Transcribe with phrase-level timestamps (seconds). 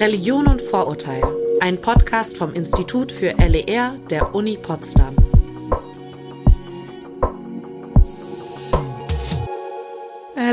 [0.00, 1.22] Religion und Vorurteil,
[1.60, 5.23] ein Podcast vom Institut für LER der Uni Potsdam.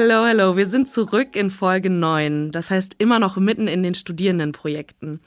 [0.02, 3.94] Hallo, hallo, wir sind zurück in Folge 9, das heißt immer noch mitten in den
[3.94, 5.20] Studierendenprojekten.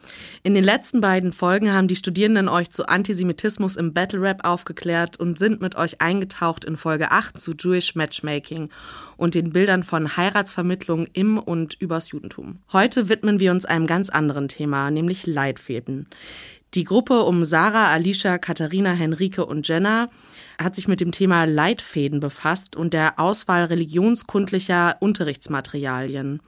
[0.43, 5.17] In den letzten beiden Folgen haben die Studierenden euch zu Antisemitismus im Battle Rap aufgeklärt
[5.21, 8.69] und sind mit euch eingetaucht in Folge 8 zu Jewish Matchmaking
[9.17, 12.59] und den Bildern von Heiratsvermittlung im und übers Judentum.
[12.73, 16.09] Heute widmen wir uns einem ganz anderen Thema, nämlich Leitfäden.
[16.75, 20.09] Die Gruppe um Sarah, Alicia, Katharina, Henrike und Jenna
[20.63, 26.41] hat sich mit dem Thema Leitfäden befasst und der Auswahl religionskundlicher Unterrichtsmaterialien.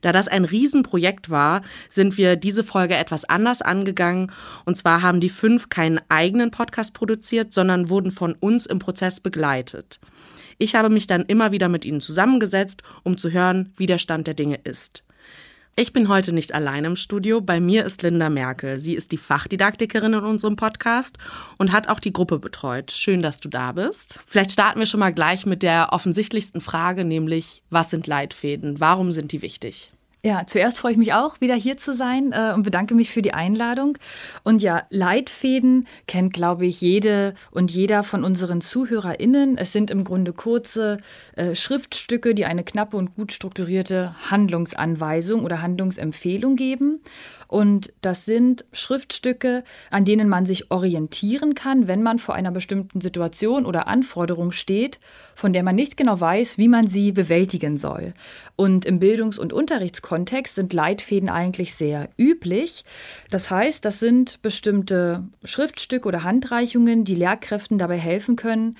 [0.00, 4.32] Da das ein Riesenprojekt war, sind wir diese Folge etwas anders angegangen.
[4.64, 9.20] Und zwar haben die fünf keinen eigenen Podcast produziert, sondern wurden von uns im Prozess
[9.20, 10.00] begleitet.
[10.58, 14.26] Ich habe mich dann immer wieder mit ihnen zusammengesetzt, um zu hören, wie der Stand
[14.26, 15.04] der Dinge ist.
[15.76, 17.40] Ich bin heute nicht allein im Studio.
[17.40, 18.76] Bei mir ist Linda Merkel.
[18.76, 21.16] Sie ist die Fachdidaktikerin in unserem Podcast
[21.56, 22.90] und hat auch die Gruppe betreut.
[22.90, 24.20] Schön, dass du da bist.
[24.26, 28.80] Vielleicht starten wir schon mal gleich mit der offensichtlichsten Frage, nämlich was sind Leitfäden?
[28.80, 29.90] Warum sind die wichtig?
[30.22, 33.22] Ja, zuerst freue ich mich auch, wieder hier zu sein äh, und bedanke mich für
[33.22, 33.96] die Einladung.
[34.42, 39.56] Und ja, Leitfäden kennt, glaube ich, jede und jeder von unseren ZuhörerInnen.
[39.56, 40.98] Es sind im Grunde kurze
[41.36, 47.00] äh, Schriftstücke, die eine knappe und gut strukturierte Handlungsanweisung oder Handlungsempfehlung geben.
[47.50, 53.00] Und das sind Schriftstücke, an denen man sich orientieren kann, wenn man vor einer bestimmten
[53.00, 55.00] Situation oder Anforderung steht,
[55.34, 58.14] von der man nicht genau weiß, wie man sie bewältigen soll.
[58.54, 62.84] Und im Bildungs- und Unterrichtskontext sind Leitfäden eigentlich sehr üblich.
[63.30, 68.76] Das heißt, das sind bestimmte Schriftstücke oder Handreichungen, die Lehrkräften dabei helfen können,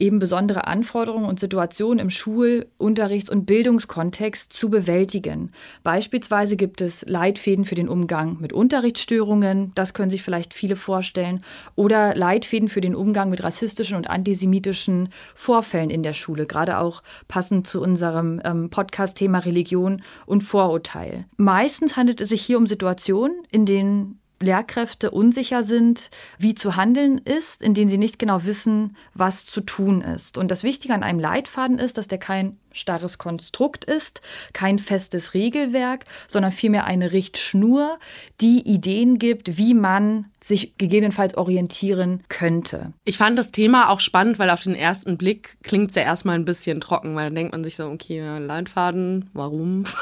[0.00, 5.52] eben besondere Anforderungen und Situationen im Schul-, Unterrichts- und Bildungskontext zu bewältigen.
[5.82, 11.42] Beispielsweise gibt es Leitfäden für den Umgang mit Unterrichtsstörungen, das können sich vielleicht viele vorstellen,
[11.76, 17.02] oder Leitfäden für den Umgang mit rassistischen und antisemitischen Vorfällen in der Schule, gerade auch
[17.28, 21.26] passend zu unserem ähm, Podcast-Thema Religion und Vorurteil.
[21.36, 27.18] Meistens handelt es sich hier um Situationen, in denen Lehrkräfte unsicher sind, wie zu handeln
[27.18, 30.38] ist, in denen sie nicht genau wissen, was zu tun ist.
[30.38, 35.34] Und das Wichtige an einem Leitfaden ist, dass der kein starres Konstrukt ist, kein festes
[35.34, 37.98] Regelwerk, sondern vielmehr eine Richtschnur,
[38.40, 42.92] die Ideen gibt, wie man sich gegebenenfalls orientieren könnte.
[43.04, 46.36] Ich fand das Thema auch spannend, weil auf den ersten Blick klingt es ja erstmal
[46.36, 49.84] ein bisschen trocken, weil dann denkt man sich so, okay, Leitfaden, warum?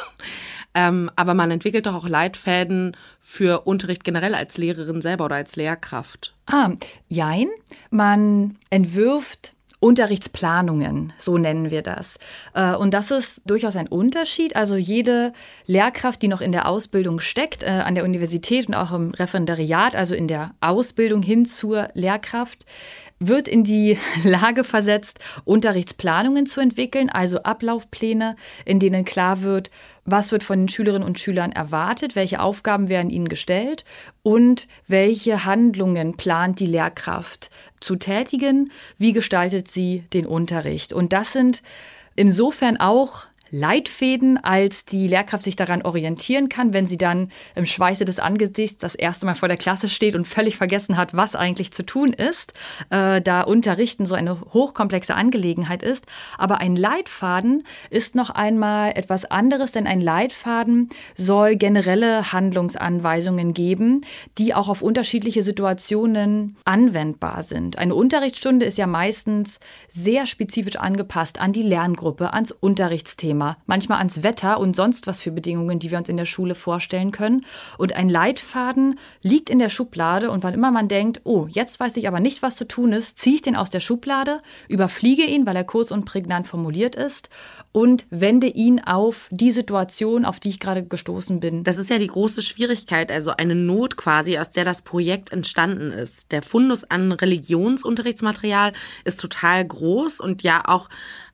[0.74, 5.56] Ähm, aber man entwickelt doch auch Leitfäden für Unterricht generell als Lehrerin selber oder als
[5.56, 6.34] Lehrkraft.
[6.46, 6.70] Ah,
[7.08, 7.48] jein.
[7.90, 12.18] Man entwirft Unterrichtsplanungen, so nennen wir das.
[12.52, 14.56] Äh, und das ist durchaus ein Unterschied.
[14.56, 15.32] Also jede
[15.66, 19.94] Lehrkraft, die noch in der Ausbildung steckt, äh, an der Universität und auch im Referendariat,
[19.94, 22.66] also in der Ausbildung hin zur Lehrkraft,
[23.18, 29.70] wird in die Lage versetzt, Unterrichtsplanungen zu entwickeln, also Ablaufpläne, in denen klar wird,
[30.04, 33.84] was wird von den Schülerinnen und Schülern erwartet, welche Aufgaben werden ihnen gestellt
[34.22, 40.92] und welche Handlungen plant die Lehrkraft zu tätigen, wie gestaltet sie den Unterricht.
[40.92, 41.62] Und das sind
[42.16, 48.04] insofern auch Leitfäden, als die Lehrkraft sich daran orientieren kann, wenn sie dann im Schweiße
[48.04, 51.72] des Angesichts das erste Mal vor der Klasse steht und völlig vergessen hat, was eigentlich
[51.72, 52.52] zu tun ist,
[52.90, 56.04] äh, da Unterrichten so eine hochkomplexe Angelegenheit ist.
[56.36, 64.02] Aber ein Leitfaden ist noch einmal etwas anderes, denn ein Leitfaden soll generelle Handlungsanweisungen geben,
[64.36, 67.78] die auch auf unterschiedliche Situationen anwendbar sind.
[67.78, 69.58] Eine Unterrichtsstunde ist ja meistens
[69.88, 73.37] sehr spezifisch angepasst an die Lerngruppe, ans Unterrichtsthema.
[73.38, 76.56] Thema, manchmal ans Wetter und sonst was für Bedingungen, die wir uns in der Schule
[76.56, 77.44] vorstellen können.
[77.78, 81.96] Und ein Leitfaden liegt in der Schublade und wann immer man denkt, oh, jetzt weiß
[81.98, 85.46] ich aber nicht, was zu tun ist, ziehe ich den aus der Schublade, überfliege ihn,
[85.46, 87.28] weil er kurz und prägnant formuliert ist
[87.70, 91.62] und wende ihn auf die Situation, auf die ich gerade gestoßen bin.
[91.62, 95.92] Das ist ja die große Schwierigkeit, also eine Not quasi, aus der das Projekt entstanden
[95.92, 96.32] ist.
[96.32, 98.72] Der Fundus an Religionsunterrichtsmaterial
[99.04, 100.88] ist total groß und ja auch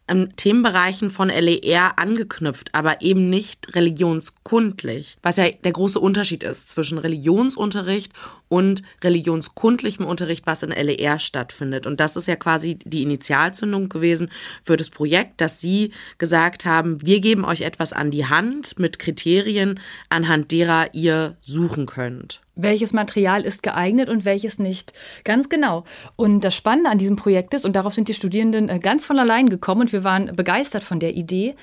[0.09, 5.17] ähm, Themenbereichen von LER angeknüpft, aber eben nicht religionskundlich.
[5.23, 8.13] Was ja der große Unterschied ist zwischen Religionsunterricht
[8.49, 11.87] und religionskundlichem Unterricht, was in LER stattfindet.
[11.87, 14.31] Und das ist ja quasi die Initialzündung gewesen
[14.63, 18.99] für das Projekt, dass Sie gesagt haben, wir geben euch etwas an die Hand mit
[18.99, 19.81] Kriterien,
[20.11, 22.44] anhand derer ihr suchen könnt.
[22.57, 24.93] Welches Material ist geeignet und welches nicht.
[25.25, 25.85] Ganz genau.
[26.17, 29.19] Und das Spannende an diesem Projekt ist, und darauf sind die Studierenden äh, ganz von
[29.19, 31.55] allein gekommen und wir waren begeistert von der Idee,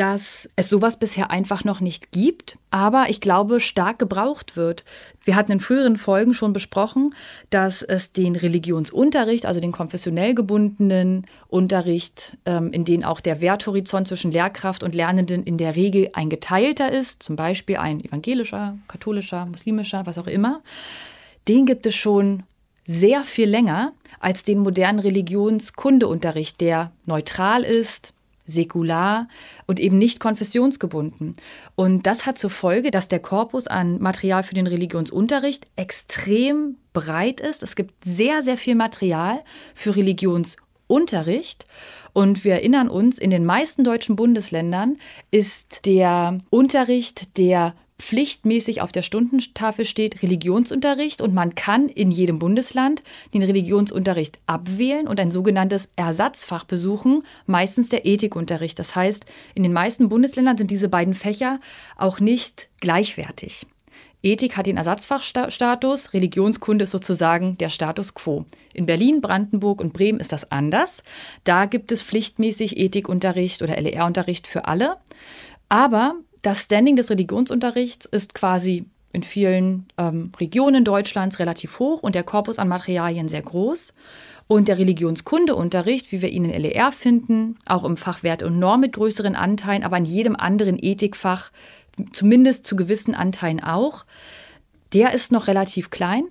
[0.00, 4.86] dass es sowas bisher einfach noch nicht gibt, aber ich glaube stark gebraucht wird.
[5.24, 7.14] Wir hatten in früheren Folgen schon besprochen,
[7.50, 14.08] dass es den Religionsunterricht, also den konfessionell gebundenen Unterricht, ähm, in den auch der Werthorizont
[14.08, 19.44] zwischen Lehrkraft und Lernenden in der Regel ein geteilter ist, zum Beispiel ein evangelischer, katholischer,
[19.44, 20.62] muslimischer, was auch immer,
[21.46, 22.44] den gibt es schon
[22.86, 28.14] sehr viel länger als den modernen Religionskundeunterricht, der neutral ist,
[28.50, 29.28] säkular
[29.66, 31.36] und eben nicht konfessionsgebunden.
[31.74, 37.40] Und das hat zur Folge, dass der Korpus an Material für den Religionsunterricht extrem breit
[37.40, 37.62] ist.
[37.62, 39.42] Es gibt sehr, sehr viel Material
[39.74, 41.66] für Religionsunterricht.
[42.12, 44.98] Und wir erinnern uns, in den meisten deutschen Bundesländern
[45.30, 52.38] ist der Unterricht der pflichtmäßig auf der Stundentafel steht Religionsunterricht und man kann in jedem
[52.38, 53.02] Bundesland
[53.34, 58.78] den Religionsunterricht abwählen und ein sogenanntes Ersatzfach besuchen, meistens der Ethikunterricht.
[58.78, 59.24] Das heißt,
[59.54, 61.60] in den meisten Bundesländern sind diese beiden Fächer
[61.96, 63.66] auch nicht gleichwertig.
[64.22, 68.44] Ethik hat den Ersatzfachstatus, Religionskunde ist sozusagen der Status quo.
[68.74, 71.02] In Berlin, Brandenburg und Bremen ist das anders.
[71.44, 74.96] Da gibt es pflichtmäßig Ethikunterricht oder LER-Unterricht für alle.
[75.70, 82.14] Aber das Standing des Religionsunterrichts ist quasi in vielen ähm, Regionen Deutschlands relativ hoch und
[82.14, 83.92] der Korpus an Materialien sehr groß.
[84.46, 88.80] Und der Religionskundeunterricht, wie wir ihn in LER finden, auch im Fach Wert und Norm
[88.80, 91.50] mit größeren Anteilen, aber in jedem anderen Ethikfach
[92.12, 94.06] zumindest zu gewissen Anteilen auch,
[94.92, 96.24] der ist noch relativ klein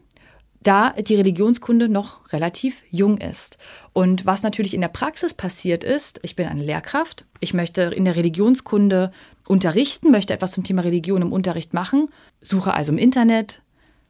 [0.61, 3.57] da die Religionskunde noch relativ jung ist.
[3.93, 8.05] Und was natürlich in der Praxis passiert ist, ich bin eine Lehrkraft, ich möchte in
[8.05, 9.11] der Religionskunde
[9.49, 12.07] unterrichten, möchte etwas zum Thema Religion im Unterricht machen,
[12.39, 13.61] suche also im Internet,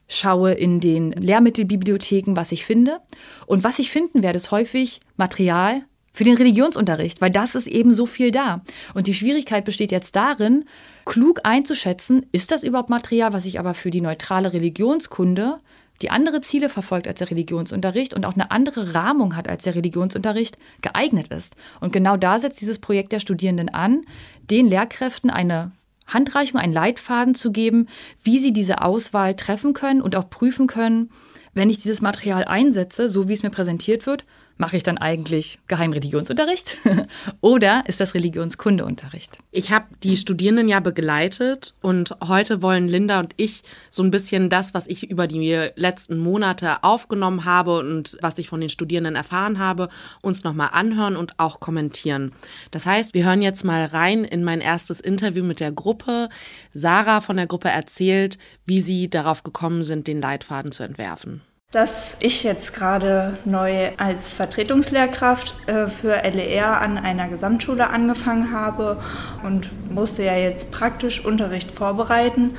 [0.10, 3.00] schaue in den Lehrmittelbibliotheken, was ich finde.
[3.46, 7.94] Und was ich finden werde, ist häufig Material für den Religionsunterricht, weil das ist eben
[7.94, 8.62] so viel da.
[8.94, 10.66] Und die Schwierigkeit besteht jetzt darin,
[11.06, 15.60] klug einzuschätzen, ist das überhaupt Material, was ich aber für die neutrale Religionskunde
[16.02, 19.76] die andere Ziele verfolgt als der Religionsunterricht und auch eine andere Rahmung hat als der
[19.76, 21.56] Religionsunterricht, geeignet ist.
[21.80, 24.04] Und genau da setzt dieses Projekt der Studierenden an,
[24.50, 25.72] den Lehrkräften eine
[26.08, 27.88] Handreichung, einen Leitfaden zu geben,
[28.24, 31.12] wie sie diese Auswahl treffen können und auch prüfen können,
[31.54, 34.26] wenn ich dieses Material einsetze, so wie es mir präsentiert wird,
[34.60, 36.78] mache ich dann eigentlich Geheimreligionsunterricht
[37.42, 39.38] oder ist das Religionskundeunterricht?
[39.52, 44.50] Ich habe die Studierenden ja begleitet und heute wollen Linda und ich so ein bisschen
[44.50, 49.16] das, was ich über die letzten Monate aufgenommen habe und was ich von den Studierenden
[49.16, 49.88] erfahren habe,
[50.22, 52.34] uns nochmal anhören und auch kommentieren.
[52.72, 56.28] Das heißt, wir hören jetzt mal rein in mein erstes Interview mit der Gruppe.
[56.74, 62.18] Sarah von der Gruppe erzählt, wie sie darauf gekommen sind, den Leitfaden zu entwerfen dass
[62.20, 69.00] ich jetzt gerade neu als Vertretungslehrkraft äh, für LER an einer Gesamtschule angefangen habe
[69.44, 72.56] und musste ja jetzt praktisch Unterricht vorbereiten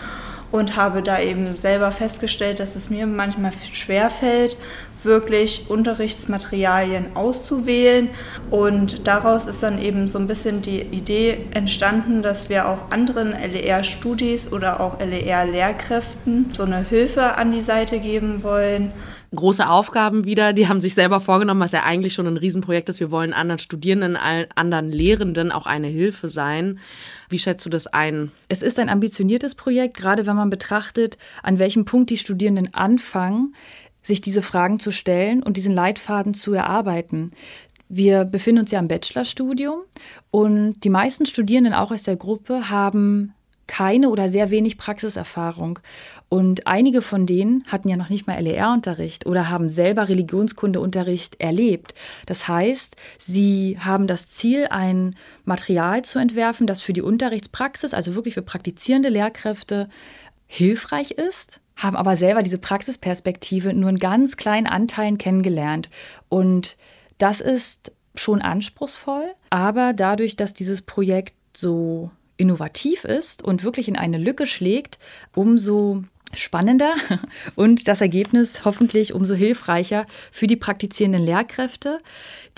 [0.53, 4.57] und habe da eben selber festgestellt, dass es mir manchmal schwer fällt,
[5.05, 8.11] wirklich Unterrichtsmaterialien auszuwählen.
[8.51, 13.33] Und daraus ist dann eben so ein bisschen die Idee entstanden, dass wir auch anderen
[13.33, 18.93] LER-Studis oder auch LER-Lehrkräften so eine Hilfe an die Seite geben wollen.
[19.33, 22.99] Große Aufgaben wieder, die haben sich selber vorgenommen, was ja eigentlich schon ein Riesenprojekt ist.
[22.99, 26.81] Wir wollen anderen Studierenden, allen anderen Lehrenden auch eine Hilfe sein.
[27.29, 28.33] Wie schätzt du das ein?
[28.49, 33.55] Es ist ein ambitioniertes Projekt, gerade wenn man betrachtet, an welchem Punkt die Studierenden anfangen
[34.03, 37.33] sich diese Fragen zu stellen und diesen Leitfaden zu erarbeiten.
[37.89, 39.81] Wir befinden uns ja im Bachelorstudium
[40.31, 43.35] und die meisten Studierenden auch aus der Gruppe haben
[43.71, 45.79] keine oder sehr wenig Praxiserfahrung.
[46.29, 51.95] Und einige von denen hatten ja noch nicht mal LER-Unterricht oder haben selber Religionskundeunterricht erlebt.
[52.27, 55.15] Das heißt, sie haben das Ziel, ein
[55.45, 59.89] Material zu entwerfen, das für die Unterrichtspraxis, also wirklich für praktizierende Lehrkräfte,
[60.49, 65.91] hilfreich ist, haben aber selber diese Praxisperspektive nur in ganz kleinen Anteilen kennengelernt.
[66.29, 66.77] Und
[67.19, 73.97] das ist schon anspruchsvoll, aber dadurch, dass dieses Projekt so innovativ ist und wirklich in
[73.97, 74.99] eine Lücke schlägt,
[75.35, 76.95] umso spannender
[77.57, 81.99] und das Ergebnis hoffentlich umso hilfreicher für die praktizierenden Lehrkräfte.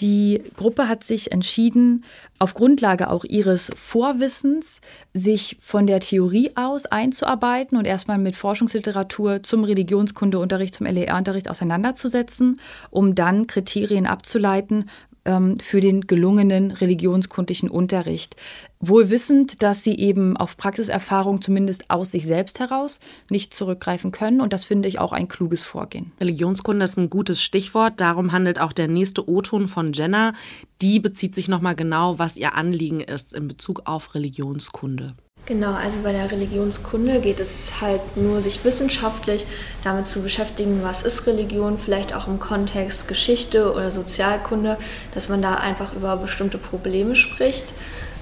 [0.00, 2.04] Die Gruppe hat sich entschieden,
[2.38, 4.80] auf Grundlage auch ihres Vorwissens
[5.14, 12.60] sich von der Theorie aus einzuarbeiten und erstmal mit Forschungsliteratur zum Religionskundeunterricht, zum LER-Unterricht auseinanderzusetzen,
[12.90, 14.90] um dann Kriterien abzuleiten,
[15.24, 18.36] ähm, für den gelungenen religionskundlichen Unterricht.
[18.80, 23.00] Wohl wissend, dass sie eben auf Praxiserfahrung zumindest aus sich selbst heraus
[23.30, 24.40] nicht zurückgreifen können.
[24.40, 26.12] Und das finde ich auch ein kluges Vorgehen.
[26.20, 28.00] Religionskunde ist ein gutes Stichwort.
[28.00, 30.34] Darum handelt auch der nächste O-Ton von Jenna.
[30.80, 35.14] Die bezieht sich nochmal genau, was ihr Anliegen ist in Bezug auf Religionskunde.
[35.44, 39.44] Genau, also bei der Religionskunde geht es halt nur, sich wissenschaftlich
[39.82, 44.78] damit zu beschäftigen, was ist Religion, vielleicht auch im Kontext Geschichte oder Sozialkunde,
[45.14, 47.74] dass man da einfach über bestimmte Probleme spricht.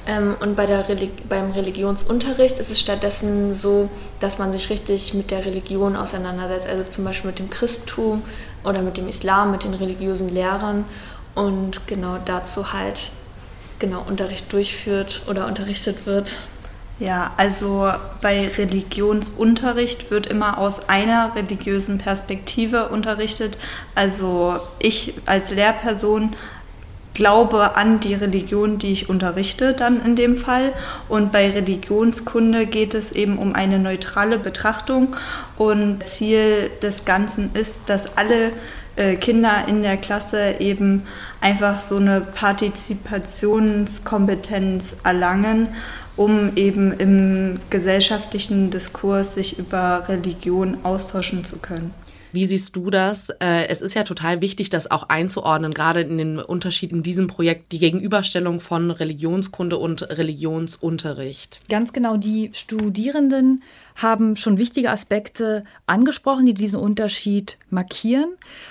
[0.06, 5.12] Ähm, und bei der Reli beim Religionsunterricht ist es stattdessen so, dass man sich richtig
[5.12, 8.22] mit der Religion auseinandersetzt, also zum Beispiel mit dem Christentum
[8.64, 10.86] oder mit dem Islam, mit den religiösen Lehrern
[11.34, 13.12] und genau dazu halt
[13.78, 16.38] genau Unterricht durchführt oder unterrichtet wird.
[17.00, 17.90] Ja, also
[18.20, 23.56] bei Religionsunterricht wird immer aus einer religiösen Perspektive unterrichtet.
[23.94, 26.36] Also ich als Lehrperson
[27.14, 30.74] glaube an die Religion, die ich unterrichte, dann in dem Fall.
[31.08, 35.16] Und bei Religionskunde geht es eben um eine neutrale Betrachtung.
[35.56, 38.52] Und Ziel des Ganzen ist, dass alle
[38.96, 41.06] äh, Kinder in der Klasse eben
[41.40, 45.70] einfach so eine Partizipationskompetenz erlangen
[46.20, 51.94] um eben im gesellschaftlichen Diskurs sich über Religion austauschen zu können.
[52.30, 53.30] Wie siehst du das?
[53.40, 57.26] Äh, es ist ja total wichtig, das auch einzuordnen, gerade in den Unterschied in diesem
[57.26, 61.62] Projekt, die Gegenüberstellung von Religionskunde und Religionsunterricht.
[61.70, 63.62] Ganz genau, die Studierenden
[63.96, 68.28] haben schon wichtige Aspekte angesprochen, die diesen Unterschied markieren.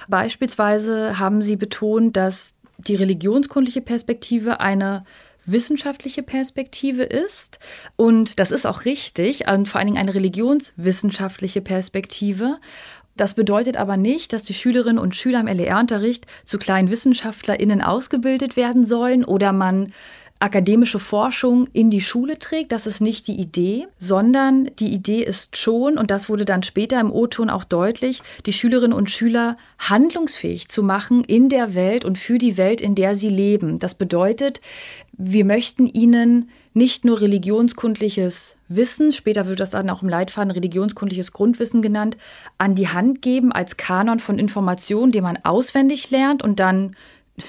[0.07, 5.03] Beispielsweise haben sie betont, dass die religionskundliche Perspektive eine
[5.51, 7.59] wissenschaftliche Perspektive ist.
[7.95, 12.57] Und das ist auch richtig, und vor allen Dingen eine religionswissenschaftliche Perspektive.
[13.15, 18.55] Das bedeutet aber nicht, dass die Schülerinnen und Schüler im LER-Unterricht zu kleinen WissenschaftlerInnen ausgebildet
[18.55, 19.91] werden sollen oder man
[20.39, 22.71] akademische Forschung in die Schule trägt.
[22.71, 26.99] Das ist nicht die Idee, sondern die Idee ist schon, und das wurde dann später
[26.99, 32.17] im O-Ton auch deutlich, die Schülerinnen und Schüler handlungsfähig zu machen in der Welt und
[32.17, 33.79] für die Welt, in der sie leben.
[33.79, 34.61] Das bedeutet,
[35.21, 41.33] wir möchten ihnen nicht nur religionskundliches Wissen, später wird das dann auch im Leitfaden religionskundliches
[41.33, 42.15] Grundwissen genannt,
[42.57, 46.95] an die Hand geben als Kanon von Informationen, den man auswendig lernt und dann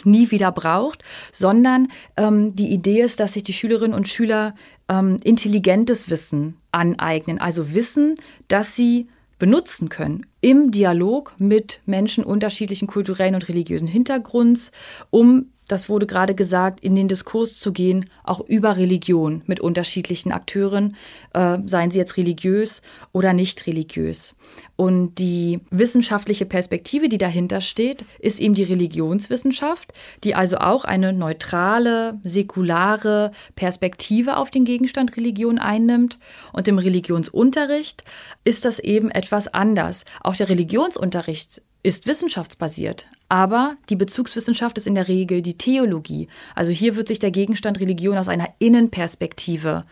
[0.04, 4.54] nie wieder braucht, sondern ähm, die Idee ist, dass sich die Schülerinnen und Schüler
[4.88, 8.14] ähm, intelligentes Wissen aneignen, also Wissen,
[8.48, 14.70] dass sie benutzen können im Dialog mit Menschen unterschiedlichen kulturellen und religiösen Hintergrunds,
[15.10, 20.32] um das wurde gerade gesagt, in den Diskurs zu gehen, auch über Religion mit unterschiedlichen
[20.32, 20.96] Akteuren,
[21.34, 24.34] äh, seien sie jetzt religiös oder nicht religiös.
[24.76, 29.92] Und die wissenschaftliche Perspektive, die dahinter steht, ist eben die Religionswissenschaft,
[30.24, 36.18] die also auch eine neutrale, säkulare Perspektive auf den Gegenstand Religion einnimmt.
[36.52, 38.04] Und im Religionsunterricht
[38.44, 40.04] ist das eben etwas anders.
[40.22, 43.06] Auch der Religionsunterricht ist wissenschaftsbasiert.
[43.30, 46.26] Aber die Bezugswissenschaft ist in der Regel die Theologie.
[46.56, 49.84] Also hier wird sich der Gegenstand Religion aus einer Innenperspektive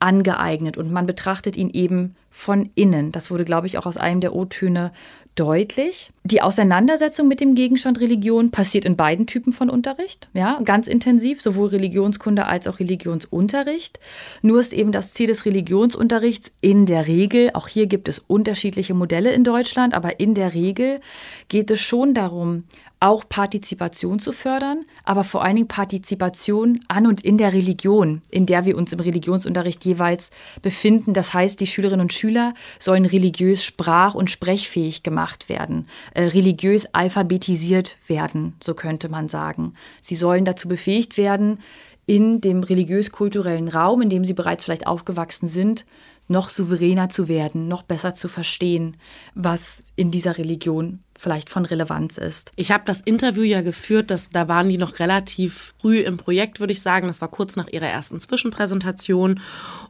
[0.00, 3.12] angeeignet und man betrachtet ihn eben von innen.
[3.12, 4.92] Das wurde, glaube ich, auch aus einem der O-Töne
[5.36, 6.12] deutlich.
[6.24, 11.40] Die Auseinandersetzung mit dem Gegenstand Religion passiert in beiden Typen von Unterricht, ja, ganz intensiv,
[11.40, 14.00] sowohl Religionskunde als auch Religionsunterricht.
[14.42, 18.94] Nur ist eben das Ziel des Religionsunterrichts in der Regel, auch hier gibt es unterschiedliche
[18.94, 21.00] Modelle in Deutschland, aber in der Regel
[21.48, 22.64] geht es schon darum,
[22.98, 28.46] auch Partizipation zu fördern, aber vor allen Dingen Partizipation an und in der Religion, in
[28.46, 30.30] der wir uns im Religionsunterricht jeweils
[30.62, 31.12] befinden.
[31.12, 36.86] Das heißt, die Schülerinnen und Schüler sollen religiös sprach- und sprechfähig gemacht werden, äh, religiös
[36.94, 39.74] alphabetisiert werden, so könnte man sagen.
[40.00, 41.58] Sie sollen dazu befähigt werden,
[42.06, 45.84] in dem religiös-kulturellen Raum, in dem sie bereits vielleicht aufgewachsen sind,
[46.28, 48.96] noch souveräner zu werden, noch besser zu verstehen,
[49.34, 52.52] was in dieser Religion vielleicht von Relevanz ist.
[52.56, 56.60] Ich habe das Interview ja geführt, das, da waren die noch relativ früh im Projekt,
[56.60, 57.06] würde ich sagen.
[57.06, 59.40] Das war kurz nach ihrer ersten Zwischenpräsentation.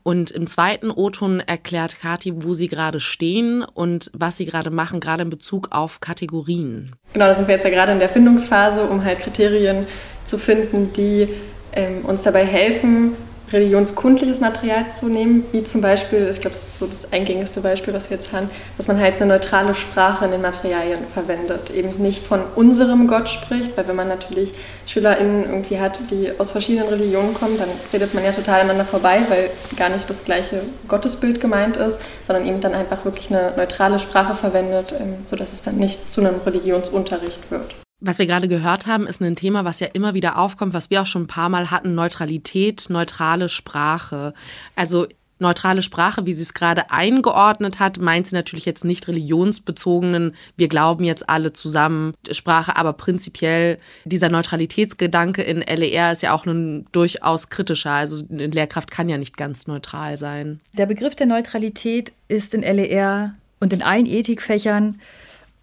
[0.03, 5.01] Und im zweiten O-Ton erklärt Kati, wo sie gerade stehen und was sie gerade machen,
[5.01, 6.95] gerade in Bezug auf Kategorien.
[7.13, 9.87] Genau, da sind wir jetzt ja gerade in der Findungsphase, um halt Kriterien
[10.25, 11.29] zu finden, die
[11.73, 13.13] ähm, uns dabei helfen,
[13.53, 17.95] religionskundliches Material zu nehmen, wie zum Beispiel, ich glaube, das ist so das eingängigste Beispiel,
[17.95, 22.03] was wir jetzt haben, dass man halt eine neutrale Sprache in den Materialien verwendet, eben
[22.03, 24.53] nicht von unserem Gott spricht, weil wenn man natürlich
[24.87, 29.21] SchülerInnen irgendwie hat, die aus verschiedenen Religionen kommen, dann redet man ja total aneinander vorbei,
[29.29, 33.99] weil gar nicht das gleiche Gottesbild gemeint ist, sondern eben dann einfach wirklich eine neutrale
[33.99, 37.86] Sprache verwendet, ähm, sodass es dann nicht zu einem Religionsunterricht wird.
[38.01, 41.03] Was wir gerade gehört haben, ist ein Thema, was ja immer wieder aufkommt, was wir
[41.03, 44.35] auch schon ein paar Mal hatten, Neutralität, neutrale Sprache.
[44.75, 45.07] Also
[45.39, 50.69] neutrale Sprache, wie sie es gerade eingeordnet hat, meint sie natürlich jetzt nicht religionsbezogenen, wir
[50.69, 56.85] glauben jetzt alle zusammen Sprache, aber prinzipiell dieser Neutralitätsgedanke in LER ist ja auch nun
[56.93, 57.93] durchaus kritischer.
[57.93, 60.61] Also eine Lehrkraft kann ja nicht ganz neutral sein.
[60.75, 65.01] Der Begriff der Neutralität ist in LER und in allen Ethikfächern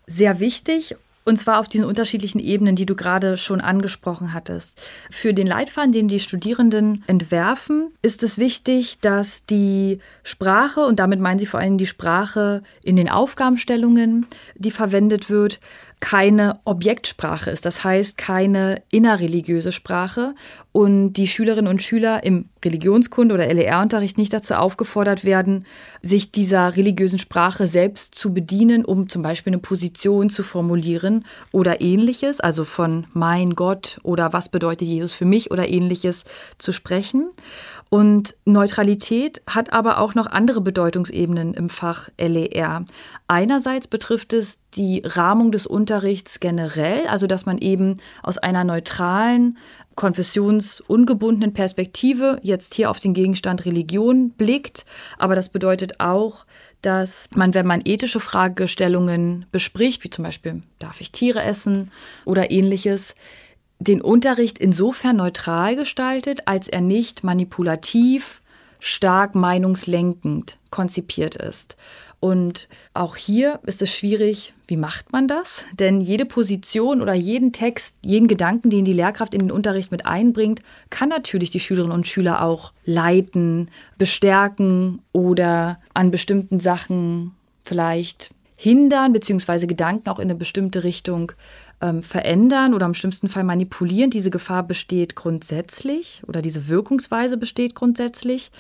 [0.08, 0.96] sehr wichtig
[1.26, 4.82] und zwar auf diesen unterschiedlichen Ebenen, die du gerade schon angesprochen hattest.
[5.10, 11.20] Für den Leitfaden, den die Studierenden entwerfen, ist es wichtig, dass die Sprache, und damit
[11.20, 14.26] meinen sie vor allem die Sprache in den Aufgabenstellungen,
[14.56, 15.60] die verwendet wird,
[16.04, 20.36] keine Objektsprache ist, das heißt keine innerreligiöse Sprache
[20.74, 25.66] und die Schülerinnen und Schüler im Religionskunde oder LER-Unterricht nicht dazu aufgefordert werden,
[26.02, 31.80] sich dieser religiösen Sprache selbst zu bedienen, um zum Beispiel eine Position zu formulieren oder
[31.80, 36.26] ähnliches, also von mein Gott oder was bedeutet Jesus für mich oder ähnliches
[36.58, 37.32] zu sprechen.
[37.94, 42.86] Und Neutralität hat aber auch noch andere Bedeutungsebenen im Fach LER.
[43.28, 49.60] Einerseits betrifft es die Rahmung des Unterrichts generell, also dass man eben aus einer neutralen,
[49.94, 54.86] konfessionsungebundenen Perspektive jetzt hier auf den Gegenstand Religion blickt.
[55.20, 56.48] Aber das bedeutet auch,
[56.82, 61.92] dass man, wenn man ethische Fragestellungen bespricht, wie zum Beispiel, darf ich Tiere essen
[62.26, 63.14] oder ähnliches,
[63.80, 68.42] den Unterricht insofern neutral gestaltet, als er nicht manipulativ,
[68.80, 71.78] stark meinungslenkend konzipiert ist.
[72.20, 75.66] Und auch hier ist es schwierig, wie macht man das?
[75.78, 80.06] Denn jede Position oder jeden Text, jeden Gedanken, den die Lehrkraft in den Unterricht mit
[80.06, 87.32] einbringt, kann natürlich die Schülerinnen und Schüler auch leiten, bestärken oder an bestimmten Sachen
[87.66, 91.34] vielleicht hindern, beziehungsweise Gedanken auch in eine bestimmte Richtung
[91.82, 94.10] ähm, verändern oder im schlimmsten Fall manipulieren.
[94.10, 98.52] Diese Gefahr besteht grundsätzlich oder diese Wirkungsweise besteht grundsätzlich.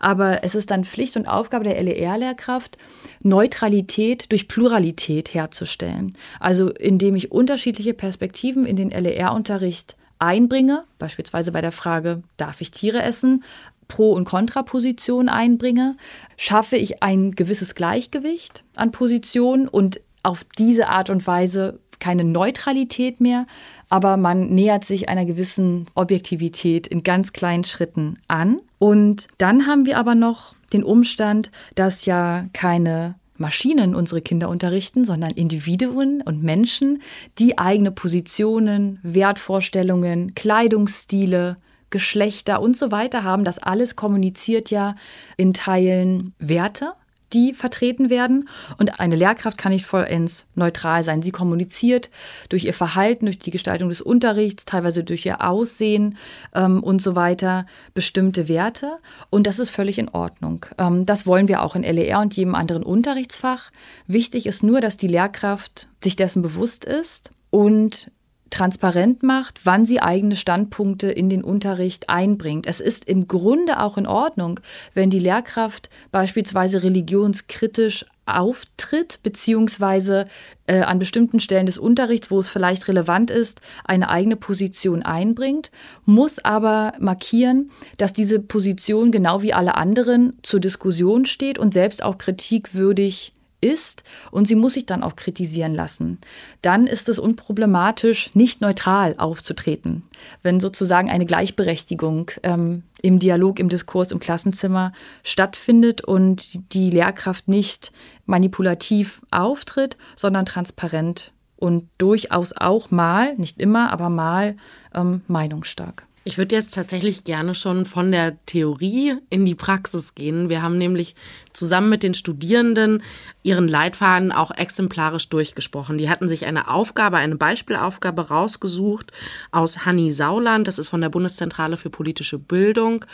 [0.00, 2.78] Aber es ist dann Pflicht und Aufgabe der LER-Lehrkraft,
[3.22, 6.14] Neutralität durch Pluralität herzustellen.
[6.38, 12.70] Also indem ich unterschiedliche Perspektiven in den LER-Unterricht einbringe, beispielsweise bei der Frage, darf ich
[12.70, 13.44] Tiere essen,
[13.88, 15.96] Pro- und Kontraposition einbringe,
[16.36, 23.20] schaffe ich ein gewisses Gleichgewicht an Positionen und auf diese Art und Weise keine Neutralität
[23.20, 23.46] mehr,
[23.88, 28.60] aber man nähert sich einer gewissen Objektivität in ganz kleinen Schritten an.
[28.78, 35.04] Und dann haben wir aber noch den Umstand, dass ja keine Maschinen unsere Kinder unterrichten,
[35.04, 37.02] sondern Individuen und Menschen,
[37.38, 41.56] die eigene Positionen, Wertvorstellungen, Kleidungsstile,
[41.88, 43.44] Geschlechter und so weiter haben.
[43.44, 44.94] Das alles kommuniziert ja
[45.36, 46.92] in Teilen Werte
[47.32, 48.48] die vertreten werden.
[48.78, 51.22] Und eine Lehrkraft kann nicht vollends neutral sein.
[51.22, 52.10] Sie kommuniziert
[52.48, 56.16] durch ihr Verhalten, durch die Gestaltung des Unterrichts, teilweise durch ihr Aussehen
[56.54, 58.96] ähm, und so weiter bestimmte Werte.
[59.30, 60.66] Und das ist völlig in Ordnung.
[60.78, 63.70] Ähm, das wollen wir auch in LER und jedem anderen Unterrichtsfach.
[64.06, 68.10] Wichtig ist nur, dass die Lehrkraft sich dessen bewusst ist und
[68.50, 72.66] transparent macht, wann sie eigene Standpunkte in den Unterricht einbringt.
[72.66, 74.60] Es ist im Grunde auch in Ordnung,
[74.94, 80.26] wenn die Lehrkraft beispielsweise religionskritisch auftritt, beziehungsweise
[80.66, 85.70] äh, an bestimmten Stellen des Unterrichts, wo es vielleicht relevant ist, eine eigene Position einbringt,
[86.04, 92.02] muss aber markieren, dass diese Position genau wie alle anderen zur Diskussion steht und selbst
[92.02, 96.18] auch kritikwürdig ist und sie muss sich dann auch kritisieren lassen.
[96.62, 100.02] Dann ist es unproblematisch, nicht neutral aufzutreten,
[100.42, 104.92] wenn sozusagen eine Gleichberechtigung ähm, im Dialog, im Diskurs, im Klassenzimmer
[105.22, 107.92] stattfindet und die Lehrkraft nicht
[108.26, 114.56] manipulativ auftritt, sondern transparent und durchaus auch mal, nicht immer, aber mal
[114.94, 116.06] ähm, meinungsstark.
[116.22, 120.50] Ich würde jetzt tatsächlich gerne schon von der Theorie in die Praxis gehen.
[120.50, 121.14] Wir haben nämlich
[121.54, 123.02] zusammen mit den Studierenden
[123.42, 125.96] ihren Leitfaden auch exemplarisch durchgesprochen.
[125.96, 129.12] Die hatten sich eine Aufgabe, eine Beispielaufgabe rausgesucht
[129.50, 133.06] aus Hanni Sauland, das ist von der Bundeszentrale für politische Bildung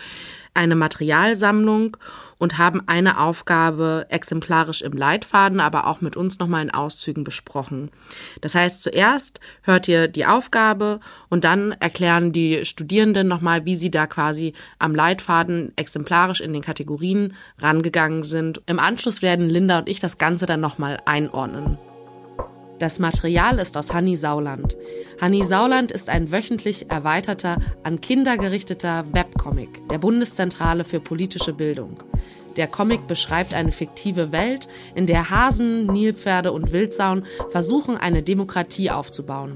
[0.57, 1.97] eine Materialsammlung
[2.39, 7.91] und haben eine Aufgabe exemplarisch im Leitfaden, aber auch mit uns nochmal in Auszügen besprochen.
[8.41, 13.91] Das heißt, zuerst hört ihr die Aufgabe und dann erklären die Studierenden nochmal, wie sie
[13.91, 18.63] da quasi am Leitfaden exemplarisch in den Kategorien rangegangen sind.
[18.67, 21.79] Im Anschluss werden Linda und ich das Ganze dann nochmal einordnen.
[22.79, 24.77] Das Material ist aus Hanni Sauland.
[25.21, 31.97] Hanni Sauland ist ein wöchentlich erweiterter, an Kinder gerichteter Webcomic der Bundeszentrale für politische Bildung.
[32.57, 38.91] Der Comic beschreibt eine fiktive Welt, in der Hasen, Nilpferde und Wildsauen versuchen, eine Demokratie
[38.91, 39.55] aufzubauen.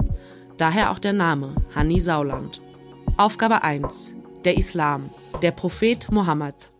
[0.56, 2.60] Daher auch der Name Hani Sauland.
[3.16, 4.14] Aufgabe 1.
[4.44, 5.08] Der Islam.
[5.42, 6.70] Der Prophet Mohammed.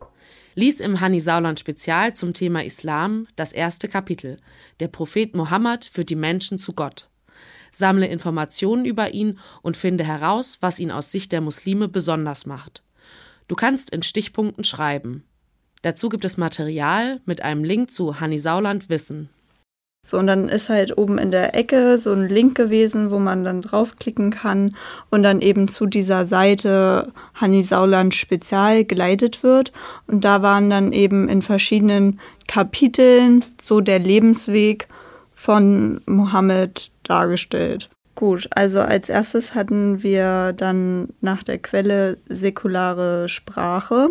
[0.54, 4.36] Lies im Hani Sauland Spezial zum Thema Islam das erste Kapitel.
[4.80, 7.08] Der Prophet Mohammed führt die Menschen zu Gott.
[7.70, 12.82] Sammle Informationen über ihn und finde heraus, was ihn aus Sicht der Muslime besonders macht.
[13.46, 15.24] Du kannst in Stichpunkten schreiben.
[15.82, 19.30] Dazu gibt es Material mit einem Link zu Hani Sauland Wissen.
[20.06, 23.44] So, und dann ist halt oben in der Ecke so ein Link gewesen, wo man
[23.44, 24.74] dann draufklicken kann
[25.10, 29.72] und dann eben zu dieser Seite Hanni Sauland Spezial geleitet wird.
[30.08, 34.88] Und da waren dann eben in verschiedenen Kapiteln so der Lebensweg
[35.32, 37.88] von Mohammed dargestellt.
[38.16, 44.08] Gut, also als erstes hatten wir dann nach der Quelle säkulare Sprache.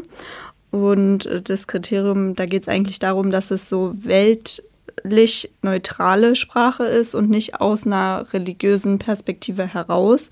[0.71, 4.63] Und das Kriterium, da geht es eigentlich darum, dass es so Welt
[5.03, 10.29] inhaltlich neutrale Sprache ist und nicht aus einer religiösen Perspektive heraus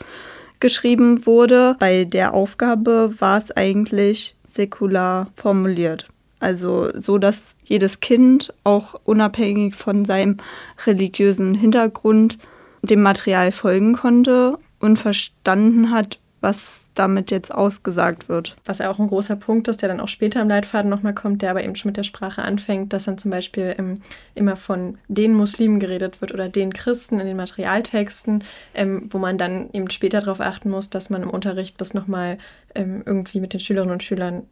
[0.59, 1.75] geschrieben wurde.
[1.79, 6.07] Bei der Aufgabe war es eigentlich säkular formuliert.
[6.39, 10.37] Also so, dass jedes Kind auch unabhängig von seinem
[10.85, 12.37] religiösen Hintergrund
[12.81, 18.55] dem Material folgen konnte und verstanden hat, was damit jetzt ausgesagt wird.
[18.65, 21.41] Was ja auch ein großer Punkt ist, der dann auch später im Leitfaden nochmal kommt,
[21.41, 24.01] der aber eben schon mit der Sprache anfängt, dass dann zum Beispiel ähm,
[24.35, 28.43] immer von den Muslimen geredet wird oder den Christen in den Materialtexten,
[28.75, 32.37] ähm, wo man dann eben später darauf achten muss, dass man im Unterricht das nochmal
[32.75, 34.43] ähm, irgendwie mit den Schülerinnen und Schülern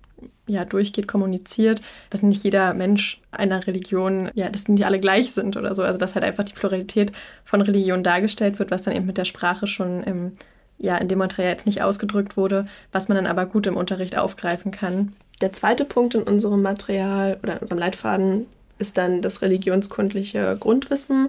[0.48, 5.58] ja, durchgeht, kommuniziert, dass nicht jeder Mensch einer Religion, ja, dass nicht alle gleich sind
[5.58, 5.84] oder so.
[5.84, 7.12] Also dass halt einfach die Pluralität
[7.44, 10.32] von Religionen dargestellt wird, was dann eben mit der Sprache schon ähm,
[10.78, 14.18] ja in dem Material jetzt nicht ausgedrückt wurde, was man dann aber gut im Unterricht
[14.18, 15.14] aufgreifen kann.
[15.42, 18.46] Der zweite Punkt in unserem Material oder in unserem Leitfaden
[18.78, 21.28] ist dann das religionskundliche Grundwissen,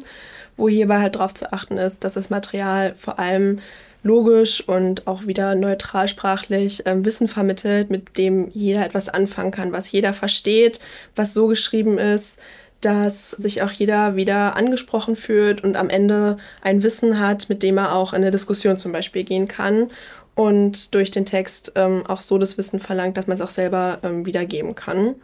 [0.56, 3.60] wo hierbei halt darauf zu achten ist, dass das Material vor allem
[4.02, 9.90] logisch und auch wieder neutralsprachlich ähm, Wissen vermittelt, mit dem jeder etwas anfangen kann, was
[9.90, 10.80] jeder versteht,
[11.16, 12.38] was so geschrieben ist,
[12.80, 17.78] dass sich auch jeder wieder angesprochen fühlt und am Ende ein Wissen hat, mit dem
[17.78, 19.88] er auch in eine Diskussion zum Beispiel gehen kann
[20.36, 23.98] und durch den Text ähm, auch so das Wissen verlangt, dass man es auch selber
[24.02, 25.16] ähm, wiedergeben kann.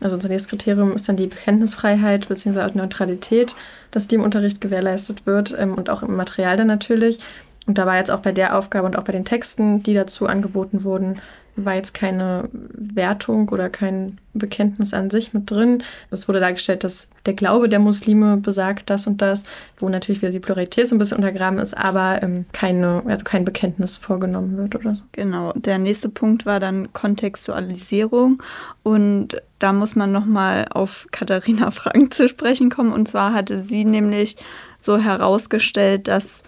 [0.00, 2.70] Also unser nächstes Kriterium ist dann die Bekenntnisfreiheit bzw.
[2.74, 3.54] Neutralität,
[3.90, 7.18] dass die im Unterricht gewährleistet wird ähm, und auch im Material dann natürlich.
[7.66, 10.26] Und da war jetzt auch bei der Aufgabe und auch bei den Texten, die dazu
[10.26, 11.20] angeboten wurden,
[11.56, 15.82] war jetzt keine Wertung oder kein Bekenntnis an sich mit drin.
[16.10, 19.44] Es wurde dargestellt, dass der Glaube der Muslime besagt das und das,
[19.76, 23.44] wo natürlich wieder die Pluralität so ein bisschen untergraben ist, aber ähm, keine, also kein
[23.44, 25.02] Bekenntnis vorgenommen wird oder so.
[25.12, 25.52] Genau.
[25.54, 28.42] Der nächste Punkt war dann Kontextualisierung
[28.82, 32.92] und da muss man nochmal auf Katharina Frank zu sprechen kommen.
[32.92, 34.36] Und zwar hatte sie nämlich
[34.78, 36.42] so herausgestellt, dass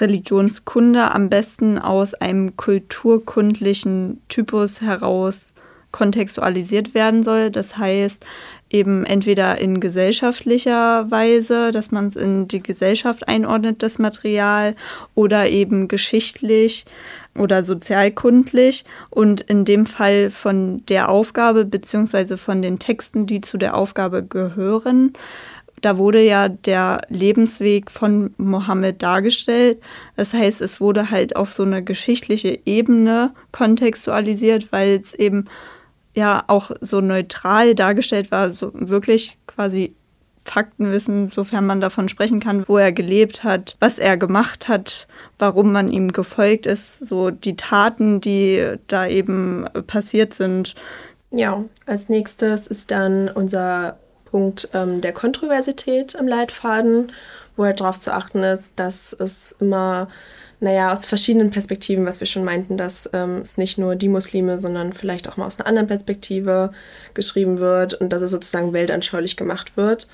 [0.00, 5.54] Religionskunde am besten aus einem kulturkundlichen Typus heraus
[5.92, 7.50] kontextualisiert werden soll.
[7.50, 8.24] Das heißt,
[8.70, 14.76] eben entweder in gesellschaftlicher Weise, dass man es in die Gesellschaft einordnet, das Material,
[15.14, 16.84] oder eben geschichtlich
[17.36, 18.84] oder sozialkundlich.
[19.10, 24.24] Und in dem Fall von der Aufgabe beziehungsweise von den Texten, die zu der Aufgabe
[24.24, 25.12] gehören,
[25.80, 29.80] da wurde ja der Lebensweg von Mohammed dargestellt.
[30.16, 35.46] Das heißt, es wurde halt auf so eine geschichtliche Ebene kontextualisiert, weil es eben
[36.14, 39.94] ja auch so neutral dargestellt war, so wirklich quasi
[40.44, 45.06] Faktenwissen, sofern man davon sprechen kann, wo er gelebt hat, was er gemacht hat,
[45.38, 50.74] warum man ihm gefolgt ist, so die Taten, die da eben passiert sind.
[51.30, 53.98] Ja, als nächstes ist dann unser
[54.30, 57.12] Punkt ähm, der Kontroversität im Leitfaden,
[57.56, 60.08] wo halt darauf zu achten ist, dass es immer,
[60.60, 64.58] naja, aus verschiedenen Perspektiven, was wir schon meinten, dass ähm, es nicht nur die Muslime,
[64.60, 66.72] sondern vielleicht auch mal aus einer anderen Perspektive
[67.14, 70.08] geschrieben wird und dass es sozusagen weltanschaulich gemacht wird.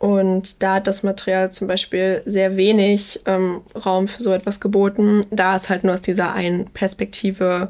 [0.00, 5.26] Und da hat das Material zum Beispiel sehr wenig ähm, Raum für so etwas geboten,
[5.30, 7.68] da es halt nur aus dieser einen Perspektive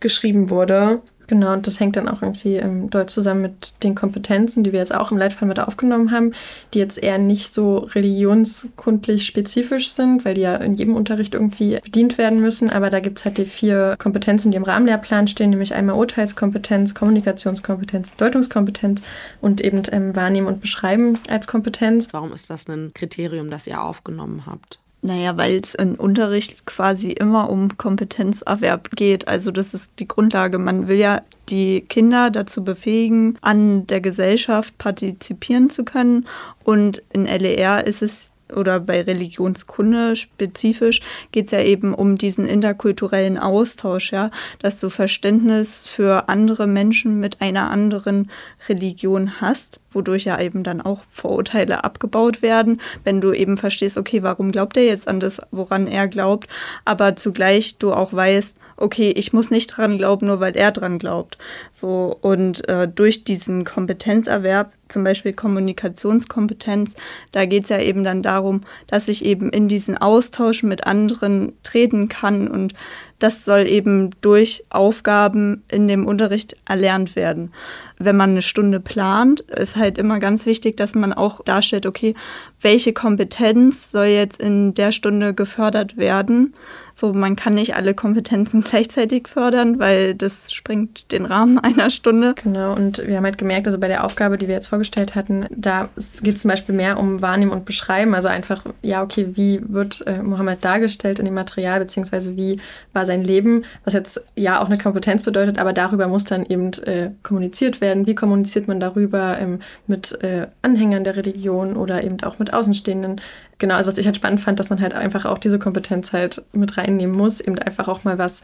[0.00, 1.00] geschrieben wurde.
[1.28, 4.78] Genau, und das hängt dann auch irgendwie ähm, dort zusammen mit den Kompetenzen, die wir
[4.78, 6.32] jetzt auch im Leitfaden mit aufgenommen haben,
[6.72, 11.78] die jetzt eher nicht so religionskundlich spezifisch sind, weil die ja in jedem Unterricht irgendwie
[11.84, 12.70] bedient werden müssen.
[12.70, 16.94] Aber da gibt es halt die vier Kompetenzen, die im Rahmenlehrplan stehen, nämlich einmal Urteilskompetenz,
[16.94, 19.02] Kommunikationskompetenz, Deutungskompetenz
[19.42, 22.08] und eben ähm, Wahrnehmen und Beschreiben als Kompetenz.
[22.12, 24.80] Warum ist das ein Kriterium, das ihr aufgenommen habt?
[25.00, 29.28] Naja, weil es im Unterricht quasi immer um Kompetenzerwerb geht.
[29.28, 30.58] Also das ist die Grundlage.
[30.58, 36.26] Man will ja die Kinder dazu befähigen, an der Gesellschaft partizipieren zu können.
[36.64, 41.00] Und in LER ist es oder bei Religionskunde spezifisch
[41.32, 47.20] geht es ja eben um diesen interkulturellen Austausch, ja, dass du Verständnis für andere Menschen
[47.20, 48.30] mit einer anderen
[48.68, 54.22] Religion hast, wodurch ja eben dann auch Vorurteile abgebaut werden, wenn du eben verstehst, okay,
[54.22, 56.48] warum glaubt er jetzt an das, woran er glaubt,
[56.84, 60.98] aber zugleich du auch weißt, okay, ich muss nicht dran glauben, nur weil er dran
[60.98, 61.38] glaubt.
[61.72, 66.94] So und äh, durch diesen Kompetenzerwerb zum Beispiel Kommunikationskompetenz,
[67.32, 71.52] da geht es ja eben dann darum, dass ich eben in diesen Austausch mit anderen
[71.62, 72.74] treten kann und
[73.18, 77.52] das soll eben durch Aufgaben in dem Unterricht erlernt werden.
[77.98, 82.14] Wenn man eine Stunde plant, ist halt immer ganz wichtig, dass man auch darstellt, okay,
[82.60, 86.54] welche Kompetenz soll jetzt in der Stunde gefördert werden.
[87.00, 92.34] So, man kann nicht alle Kompetenzen gleichzeitig fördern, weil das springt den Rahmen einer Stunde.
[92.42, 95.46] Genau, und wir haben halt gemerkt, also bei der Aufgabe, die wir jetzt vorgestellt hatten,
[95.50, 95.90] da
[96.22, 98.16] geht es zum Beispiel mehr um Wahrnehmen und Beschreiben.
[98.16, 102.58] Also einfach, ja, okay, wie wird äh, Mohammed dargestellt in dem Material, beziehungsweise wie
[102.92, 106.72] war sein Leben, was jetzt ja auch eine Kompetenz bedeutet, aber darüber muss dann eben
[106.82, 108.08] äh, kommuniziert werden.
[108.08, 113.20] Wie kommuniziert man darüber ähm, mit äh, Anhängern der Religion oder eben auch mit Außenstehenden?
[113.58, 116.44] Genau, also was ich halt spannend fand, dass man halt einfach auch diese Kompetenz halt
[116.52, 118.42] mit reinnehmen muss, eben einfach auch mal was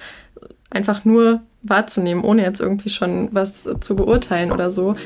[0.70, 4.96] einfach nur wahrzunehmen, ohne jetzt irgendwie schon was zu beurteilen oder so.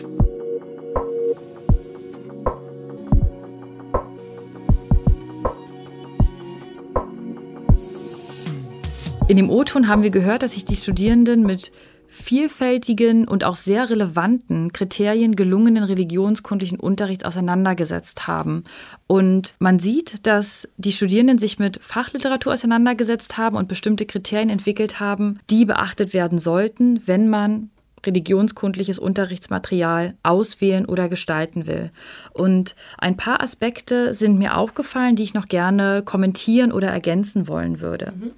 [9.29, 11.71] In dem O-Ton haben wir gehört, dass sich die Studierenden mit
[12.09, 18.64] vielfältigen und auch sehr relevanten Kriterien gelungenen religionskundlichen Unterrichts auseinandergesetzt haben.
[19.07, 25.01] Und man sieht, dass die Studierenden sich mit Fachliteratur auseinandergesetzt haben und bestimmte Kriterien entwickelt
[25.01, 27.71] haben, die beachtet werden sollten, wenn man
[28.04, 31.90] religionskundliches Unterrichtsmaterial auswählen oder gestalten will.
[32.32, 37.80] Und ein paar Aspekte sind mir aufgefallen, die ich noch gerne kommentieren oder ergänzen wollen
[37.80, 38.12] würde.
[38.16, 38.32] Mhm.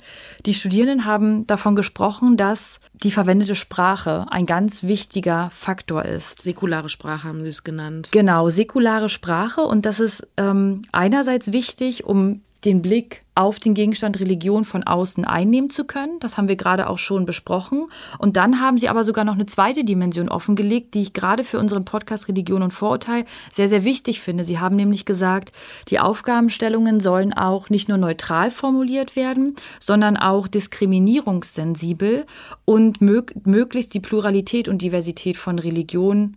[0.46, 6.42] Die Studierenden haben davon gesprochen, dass die verwendete Sprache ein ganz wichtiger Faktor ist.
[6.42, 8.08] Säkulare Sprache haben Sie es genannt.
[8.12, 9.62] Genau, säkulare Sprache.
[9.62, 15.24] Und das ist ähm, einerseits wichtig, um den Blick auf den Gegenstand Religion von außen
[15.24, 16.20] einnehmen zu können.
[16.20, 17.86] Das haben wir gerade auch schon besprochen.
[18.18, 21.58] Und dann haben sie aber sogar noch eine zweite Dimension offengelegt, die ich gerade für
[21.58, 24.44] unseren Podcast Religion und Vorurteil sehr, sehr wichtig finde.
[24.44, 25.52] Sie haben nämlich gesagt,
[25.88, 32.26] die Aufgabenstellungen sollen auch nicht nur neutral formuliert werden, sondern auch diskriminierungssensibel
[32.66, 36.36] und mög möglichst die Pluralität und Diversität von Religionen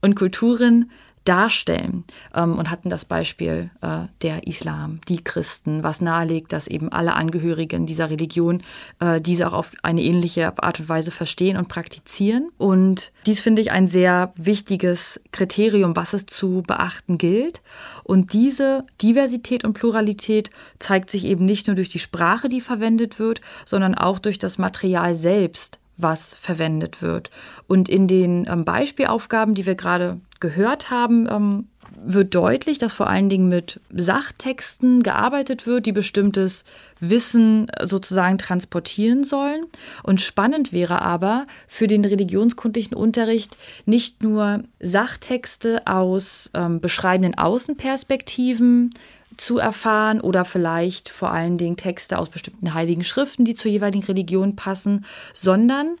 [0.00, 0.90] und Kulturen
[1.24, 2.04] darstellen
[2.34, 7.14] ähm, und hatten das Beispiel äh, der Islam, die Christen, was nahelegt, dass eben alle
[7.14, 8.62] Angehörigen dieser Religion
[9.00, 12.50] äh, diese auch auf eine ähnliche Art und Weise verstehen und praktizieren.
[12.56, 17.62] Und dies finde ich ein sehr wichtiges Kriterium, was es zu beachten gilt.
[18.02, 23.18] Und diese Diversität und Pluralität zeigt sich eben nicht nur durch die Sprache, die verwendet
[23.18, 27.30] wird, sondern auch durch das Material selbst, was verwendet wird.
[27.66, 31.68] Und in den ähm, Beispielaufgaben, die wir gerade gehört haben, ähm,
[32.02, 36.64] wird deutlich, dass vor allen Dingen mit Sachtexten gearbeitet wird, die bestimmtes
[36.98, 39.66] Wissen sozusagen transportieren sollen.
[40.02, 48.94] Und spannend wäre aber für den religionskundlichen Unterricht nicht nur Sachtexte aus ähm, beschreibenden Außenperspektiven
[49.36, 54.04] zu erfahren oder vielleicht vor allen Dingen Texte aus bestimmten heiligen Schriften, die zur jeweiligen
[54.04, 55.96] Religion passen, sondern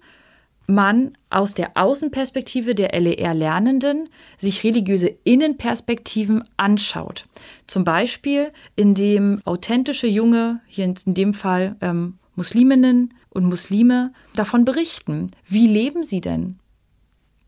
[0.70, 7.26] man aus der Außenperspektive der LER-Lernenden sich religiöse Innenperspektiven anschaut.
[7.66, 15.28] Zum Beispiel, indem authentische junge, hier in dem Fall ähm, Musliminnen und Muslime, davon berichten.
[15.46, 16.58] Wie leben sie denn?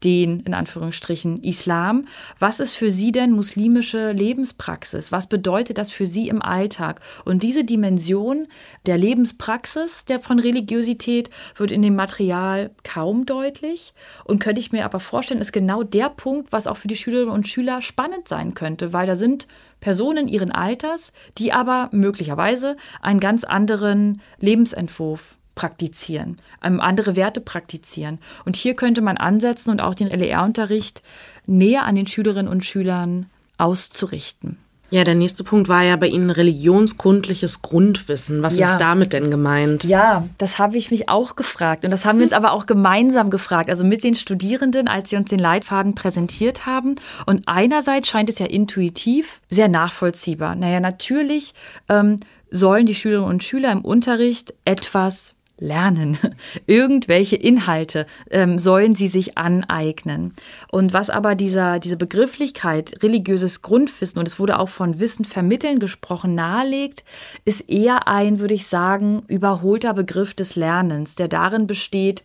[0.04, 2.06] Den, in Anführungsstrichen, Islam.
[2.38, 5.12] Was ist für Sie denn muslimische Lebenspraxis?
[5.12, 7.00] Was bedeutet das für Sie im Alltag?
[7.24, 8.46] Und diese Dimension
[8.86, 13.94] der Lebenspraxis, der von Religiosität, wird in dem Material kaum deutlich.
[14.24, 17.32] Und könnte ich mir aber vorstellen, ist genau der Punkt, was auch für die Schülerinnen
[17.32, 19.46] und Schüler spannend sein könnte, weil da sind
[19.80, 28.18] Personen ihren Alters, die aber möglicherweise einen ganz anderen Lebensentwurf praktizieren, ähm, andere Werte praktizieren.
[28.44, 31.02] Und hier könnte man ansetzen und auch den LER-Unterricht
[31.46, 33.26] näher an den Schülerinnen und Schülern
[33.58, 34.58] auszurichten.
[34.92, 38.42] Ja, der nächste Punkt war ja bei Ihnen religionskundliches Grundwissen.
[38.42, 38.68] Was ja.
[38.68, 39.84] ist damit denn gemeint?
[39.84, 41.86] Ja, das habe ich mich auch gefragt.
[41.86, 45.16] Und das haben wir uns aber auch gemeinsam gefragt, also mit den Studierenden, als sie
[45.16, 46.96] uns den Leitfaden präsentiert haben.
[47.24, 50.56] Und einerseits scheint es ja intuitiv sehr nachvollziehbar.
[50.56, 51.54] Naja, natürlich
[51.88, 56.18] ähm, sollen die Schülerinnen und Schüler im Unterricht etwas lernen.
[56.66, 60.34] Irgendwelche Inhalte ähm, sollen sie sich aneignen.
[60.70, 65.78] Und was aber dieser, diese Begrifflichkeit religiöses Grundwissen, und es wurde auch von Wissen vermitteln
[65.78, 67.04] gesprochen, nahelegt,
[67.44, 72.24] ist eher ein, würde ich sagen, überholter Begriff des Lernens, der darin besteht,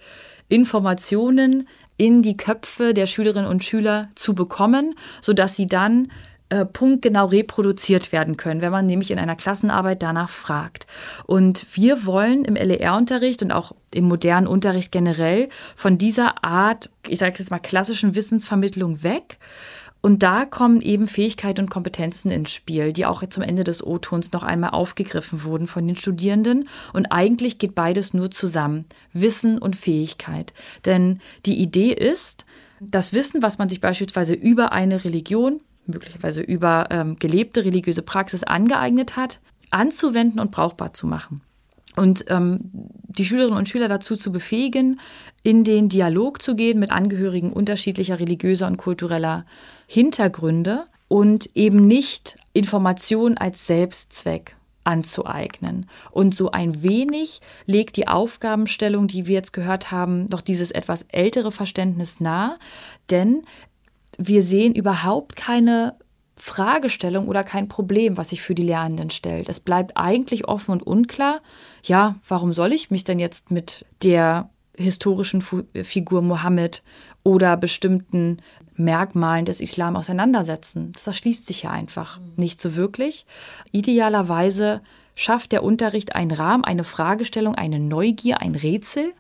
[0.50, 6.12] Informationen in die Köpfe der Schülerinnen und Schüler zu bekommen, sodass sie dann
[6.50, 10.88] äh, punktgenau reproduziert werden können, wenn man nämlich in einer Klassenarbeit danach fragt.
[11.26, 17.20] Und wir wollen im LER-Unterricht und auch im modernen Unterricht generell von dieser Art, ich
[17.20, 19.40] sage jetzt mal klassischen Wissensvermittlung weg.
[20.00, 24.32] Und da kommen eben Fähigkeiten und Kompetenzen ins Spiel, die auch zum Ende des O-Tons
[24.32, 26.70] noch einmal aufgegriffen wurden von den Studierenden.
[26.94, 30.54] Und eigentlich geht beides nur zusammen, Wissen und Fähigkeit.
[30.86, 32.46] Denn die Idee ist,
[32.80, 38.44] das Wissen, was man sich beispielsweise über eine Religion, möglicherweise über ähm, gelebte religiöse Praxis
[38.44, 39.40] angeeignet hat,
[39.72, 41.42] anzuwenden und brauchbar zu machen.
[41.96, 42.60] Und ähm,
[43.08, 45.00] die Schülerinnen und Schüler dazu zu befähigen,
[45.42, 49.46] in den Dialog zu gehen mit Angehörigen unterschiedlicher religiöser und kultureller
[49.88, 55.88] Hintergründe und eben nicht Informationen als Selbstzweck anzueignen.
[56.12, 61.04] Und so ein wenig legt die Aufgabenstellung, die wir jetzt gehört haben, doch dieses etwas
[61.10, 62.58] ältere Verständnis nahe,
[63.10, 63.44] denn
[64.18, 65.96] wir sehen überhaupt keine
[66.36, 69.50] Fragestellung oder kein Problem, was sich für die Lernenden stellt.
[69.50, 71.42] Es bleibt eigentlich offen und unklar,
[71.84, 76.84] ja, warum soll ich mich denn jetzt mit der historischen Figur Mohammed
[77.24, 78.38] oder bestimmten
[78.76, 80.92] Merkmalen des Islam auseinandersetzen?
[80.92, 83.26] Das erschließt sich ja einfach nicht so wirklich.
[83.72, 84.82] Idealerweise
[85.16, 89.14] schafft der Unterricht einen Rahmen, eine Fragestellung, eine Neugier, ein Rätsel,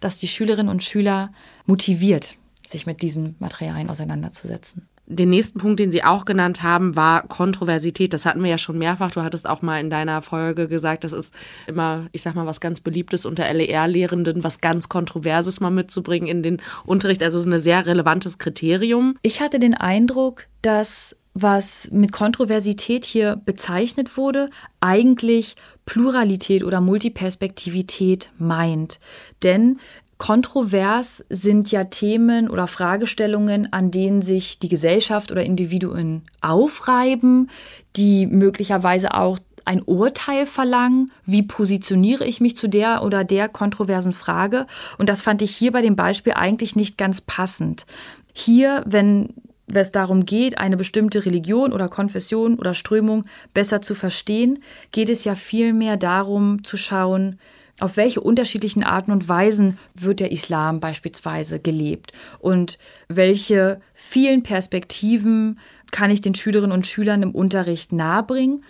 [0.00, 1.32] das die Schülerinnen und Schüler
[1.66, 2.36] motiviert,
[2.72, 4.88] sich mit diesen Materialien auseinanderzusetzen.
[5.06, 8.14] Den nächsten Punkt, den Sie auch genannt haben, war Kontroversität.
[8.14, 9.10] Das hatten wir ja schon mehrfach.
[9.10, 11.34] Du hattest auch mal in deiner Folge gesagt, das ist
[11.66, 16.42] immer, ich sag mal, was ganz Beliebtes unter LER-Lehrenden, was ganz Kontroverses mal mitzubringen in
[16.42, 17.22] den Unterricht.
[17.22, 19.18] Also so ein sehr relevantes Kriterium.
[19.22, 25.56] Ich hatte den Eindruck, dass was mit Kontroversität hier bezeichnet wurde, eigentlich
[25.86, 29.00] Pluralität oder Multiperspektivität meint.
[29.42, 29.78] Denn
[30.22, 37.50] Kontrovers sind ja Themen oder Fragestellungen, an denen sich die Gesellschaft oder Individuen aufreiben,
[37.96, 44.12] die möglicherweise auch ein Urteil verlangen, wie positioniere ich mich zu der oder der kontroversen
[44.12, 44.68] Frage.
[44.96, 47.84] Und das fand ich hier bei dem Beispiel eigentlich nicht ganz passend.
[48.32, 49.34] Hier, wenn
[49.74, 55.24] es darum geht, eine bestimmte Religion oder Konfession oder Strömung besser zu verstehen, geht es
[55.24, 57.40] ja vielmehr darum zu schauen,
[57.80, 65.58] auf welche unterschiedlichen Arten und Weisen wird der Islam beispielsweise gelebt und welche vielen Perspektiven
[65.90, 68.64] kann ich den Schülerinnen und Schülern im Unterricht nahebringen.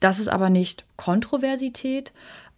[0.00, 2.12] Das ist aber nicht Kontroversität.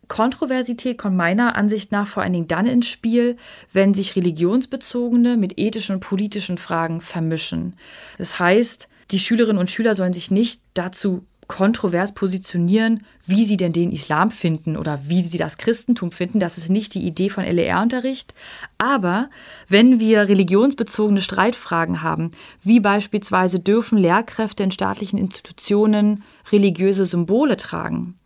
[0.08, 3.36] Kontroversität kommt meiner Ansicht nach vor allen Dingen dann ins Spiel,
[3.72, 7.76] wenn sich religionsbezogene mit ethischen und politischen Fragen vermischen.
[8.16, 13.72] Das heißt, die Schülerinnen und Schüler sollen sich nicht dazu kontrovers positionieren, wie sie denn
[13.72, 16.38] den Islam finden oder wie sie das Christentum finden.
[16.38, 18.34] Das ist nicht die Idee von LER-Unterricht.
[18.76, 19.30] Aber
[19.66, 22.30] wenn wir religionsbezogene Streitfragen haben,
[22.62, 28.18] wie beispielsweise dürfen Lehrkräfte in staatlichen Institutionen religiöse Symbole tragen,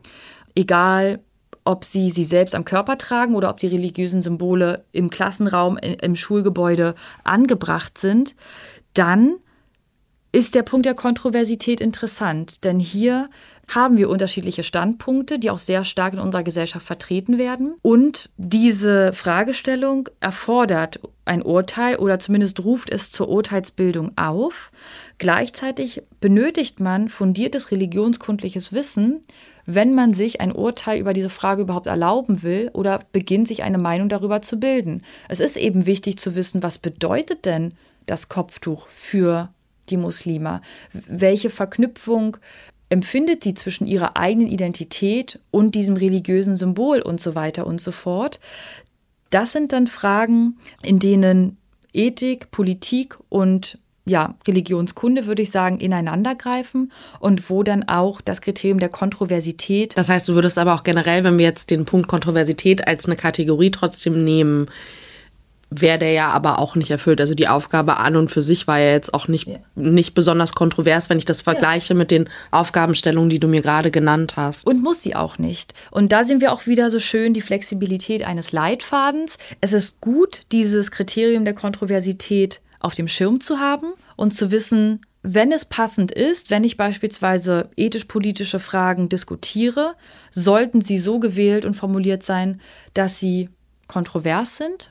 [0.56, 1.20] egal
[1.64, 6.16] ob sie sie selbst am Körper tragen oder ob die religiösen Symbole im Klassenraum, im
[6.16, 8.34] Schulgebäude angebracht sind,
[8.94, 9.36] dann
[10.32, 13.28] ist der Punkt der Kontroversität interessant, denn hier
[13.68, 17.74] haben wir unterschiedliche Standpunkte, die auch sehr stark in unserer Gesellschaft vertreten werden.
[17.82, 24.72] Und diese Fragestellung erfordert ein Urteil oder zumindest ruft es zur Urteilsbildung auf.
[25.18, 29.20] Gleichzeitig benötigt man fundiertes religionskundliches Wissen,
[29.64, 33.78] wenn man sich ein Urteil über diese Frage überhaupt erlauben will oder beginnt, sich eine
[33.78, 35.02] Meinung darüber zu bilden.
[35.28, 37.74] Es ist eben wichtig zu wissen, was bedeutet denn
[38.06, 39.50] das Kopftuch für
[39.88, 40.60] die Muslime?
[40.92, 42.36] Welche Verknüpfung
[42.88, 47.92] empfindet die zwischen ihrer eigenen Identität und diesem religiösen Symbol und so weiter und so
[47.92, 48.40] fort?
[49.30, 51.56] Das sind dann Fragen, in denen
[51.94, 56.90] Ethik, Politik und ja, Religionskunde, würde ich sagen, ineinandergreifen
[57.20, 59.96] und wo dann auch das Kriterium der Kontroversität.
[59.96, 63.16] Das heißt, du würdest aber auch generell, wenn wir jetzt den Punkt Kontroversität als eine
[63.16, 64.66] Kategorie trotzdem nehmen,
[65.80, 67.20] wäre der ja aber auch nicht erfüllt.
[67.20, 69.58] Also die Aufgabe an und für sich war ja jetzt auch nicht, ja.
[69.74, 71.98] nicht besonders kontrovers, wenn ich das vergleiche ja.
[71.98, 74.66] mit den Aufgabenstellungen, die du mir gerade genannt hast.
[74.66, 75.74] Und muss sie auch nicht.
[75.90, 79.38] Und da sind wir auch wieder so schön die Flexibilität eines Leitfadens.
[79.60, 85.00] Es ist gut, dieses Kriterium der Kontroversität auf dem Schirm zu haben und zu wissen,
[85.22, 89.94] wenn es passend ist, wenn ich beispielsweise ethisch-politische Fragen diskutiere,
[90.32, 92.60] sollten sie so gewählt und formuliert sein,
[92.92, 93.48] dass sie
[93.86, 94.90] kontrovers sind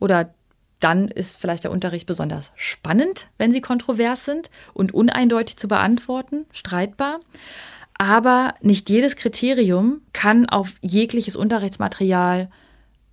[0.00, 0.34] oder
[0.80, 6.46] dann ist vielleicht der Unterricht besonders spannend, wenn sie kontrovers sind und uneindeutig zu beantworten,
[6.52, 7.20] streitbar.
[7.98, 12.48] Aber nicht jedes Kriterium kann auf jegliches Unterrichtsmaterial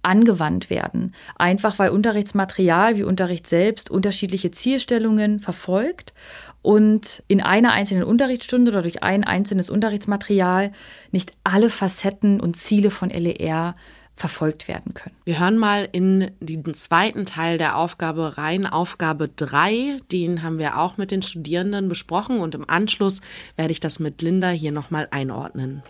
[0.01, 1.13] angewandt werden.
[1.35, 6.13] Einfach weil Unterrichtsmaterial wie Unterricht selbst unterschiedliche Zielstellungen verfolgt
[6.61, 10.71] und in einer einzelnen Unterrichtsstunde oder durch ein einzelnes Unterrichtsmaterial
[11.11, 13.75] nicht alle Facetten und Ziele von LER
[14.17, 15.15] verfolgt werden können.
[15.23, 19.97] Wir hören mal in den zweiten Teil der Aufgabe rein, Aufgabe 3.
[20.11, 23.21] Den haben wir auch mit den Studierenden besprochen und im Anschluss
[23.55, 25.83] werde ich das mit Linda hier nochmal einordnen.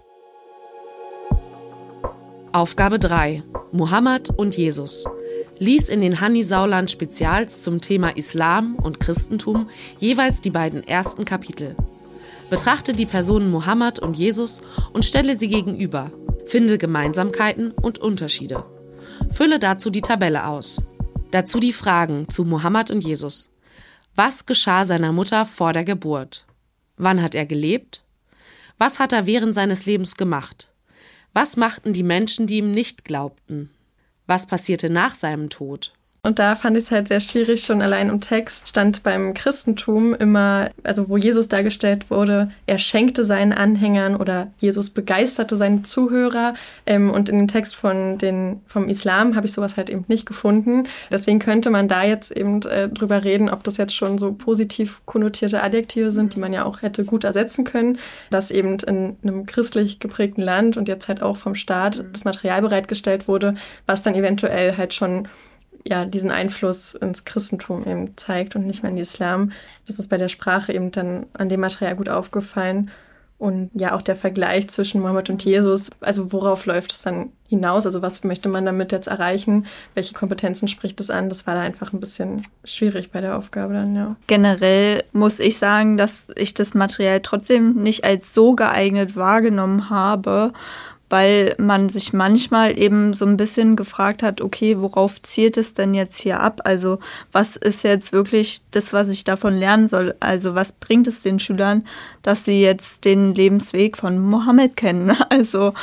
[2.52, 3.44] Aufgabe 3.
[3.72, 5.06] Mohammed und Jesus.
[5.58, 9.70] Lies in den Hanni Sauland Spezials zum Thema Islam und Christentum
[10.00, 11.76] jeweils die beiden ersten Kapitel.
[12.50, 14.62] Betrachte die Personen Mohammed und Jesus
[14.94, 16.12] und stelle sie gegenüber
[16.48, 18.66] Finde Gemeinsamkeiten und Unterschiede.
[19.32, 20.82] Fülle dazu die Tabelle aus.
[21.32, 23.52] Dazu die Fragen zu Mohammed und Jesus.
[24.16, 26.46] Was geschah seiner Mutter vor der Geburt?
[26.96, 28.02] Wann hat er gelebt?
[28.78, 30.70] Was hat er während seines Lebens gemacht?
[31.34, 33.70] Was machten die Menschen, die ihm nicht glaubten?
[34.26, 35.97] Was passierte nach seinem Tod?
[36.28, 40.14] Und da fand ich es halt sehr schwierig, schon allein im Text stand beim Christentum
[40.14, 46.54] immer, also wo Jesus dargestellt wurde, er schenkte seinen Anhängern oder Jesus begeisterte seine Zuhörer.
[46.86, 50.26] Ähm, und in dem Text von den, vom Islam habe ich sowas halt eben nicht
[50.26, 50.90] gefunden.
[51.10, 55.00] Deswegen könnte man da jetzt eben äh, drüber reden, ob das jetzt schon so positiv
[55.06, 58.00] konnotierte Adjektive sind, die man ja auch hätte gut ersetzen können,
[58.32, 62.62] dass eben in einem christlich geprägten Land und jetzt halt auch vom Staat das Material
[62.62, 63.56] bereitgestellt wurde,
[63.86, 65.30] was dann eventuell halt schon
[65.88, 69.52] ja, diesen Einfluss ins Christentum eben zeigt und nicht mehr in den Islam.
[69.88, 72.92] Das ist bei der Sprache eben dann an dem Material gut aufgefallen.
[73.40, 77.86] Und ja, auch der Vergleich zwischen Mohammed und Jesus, also worauf läuft es dann hinaus?
[77.86, 79.68] Also was möchte man damit jetzt erreichen?
[79.94, 81.30] Welche Kompetenzen spricht es an?
[81.30, 84.16] Das war da einfach ein bisschen schwierig bei der Aufgabe dann, ja.
[84.26, 90.52] Generell muss ich sagen, dass ich das Material trotzdem nicht als so geeignet wahrgenommen habe,
[91.10, 95.94] weil man sich manchmal eben so ein bisschen gefragt hat, okay, worauf zielt es denn
[95.94, 96.62] jetzt hier ab?
[96.66, 97.00] Also
[97.32, 100.16] was ist jetzt wirklich das, was ich davon lernen soll?
[100.20, 101.86] Also was bringt es den Schülern,
[102.24, 105.16] dass sie jetzt den Lebensweg von Mohammed kennen?
[105.30, 105.74] Also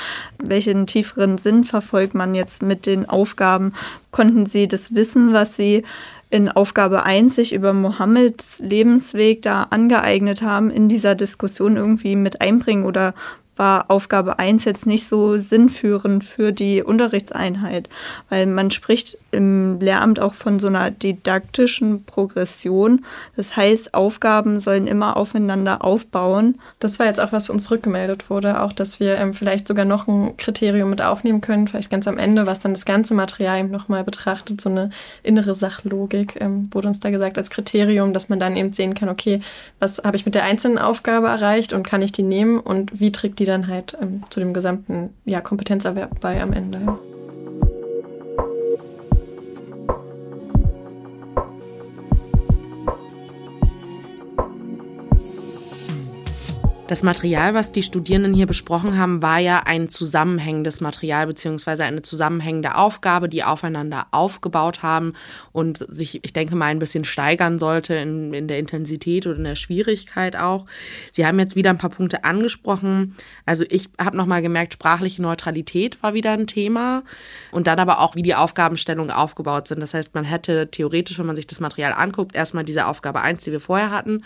[0.42, 3.72] welchen tieferen Sinn verfolgt man jetzt mit den Aufgaben?
[4.10, 5.84] Konnten sie das Wissen, was sie
[6.30, 12.40] in Aufgabe 1 sich über Mohammeds Lebensweg da angeeignet haben, in dieser Diskussion irgendwie mit
[12.40, 13.14] einbringen oder
[13.56, 17.88] war Aufgabe 1 jetzt nicht so sinnführend für die Unterrichtseinheit,
[18.28, 23.04] weil man spricht im Lehramt auch von so einer didaktischen Progression.
[23.36, 26.58] Das heißt, Aufgaben sollen immer aufeinander aufbauen.
[26.80, 30.08] Das war jetzt auch, was uns rückgemeldet wurde, auch, dass wir ähm, vielleicht sogar noch
[30.08, 34.04] ein Kriterium mit aufnehmen können, vielleicht ganz am Ende, was dann das ganze Material nochmal
[34.04, 34.90] betrachtet, so eine
[35.22, 39.08] innere Sachlogik ähm, wurde uns da gesagt als Kriterium, dass man dann eben sehen kann,
[39.08, 39.40] okay,
[39.78, 43.12] was habe ich mit der einzelnen Aufgabe erreicht und kann ich die nehmen und wie
[43.12, 46.80] trägt die die dann halt ähm, zu dem gesamten ja, Kompetenzerwerb bei am Ende.
[56.86, 62.02] Das Material, was die Studierenden hier besprochen haben, war ja ein zusammenhängendes Material beziehungsweise eine
[62.02, 65.14] zusammenhängende Aufgabe, die aufeinander aufgebaut haben
[65.52, 69.44] und sich, ich denke mal, ein bisschen steigern sollte in, in der Intensität oder in
[69.44, 70.66] der Schwierigkeit auch.
[71.10, 73.16] Sie haben jetzt wieder ein paar Punkte angesprochen.
[73.46, 77.02] Also ich habe nochmal gemerkt, sprachliche Neutralität war wieder ein Thema
[77.50, 79.80] und dann aber auch, wie die Aufgabenstellungen aufgebaut sind.
[79.80, 83.42] Das heißt, man hätte theoretisch, wenn man sich das Material anguckt, erstmal diese Aufgabe 1,
[83.42, 84.22] die wir vorher hatten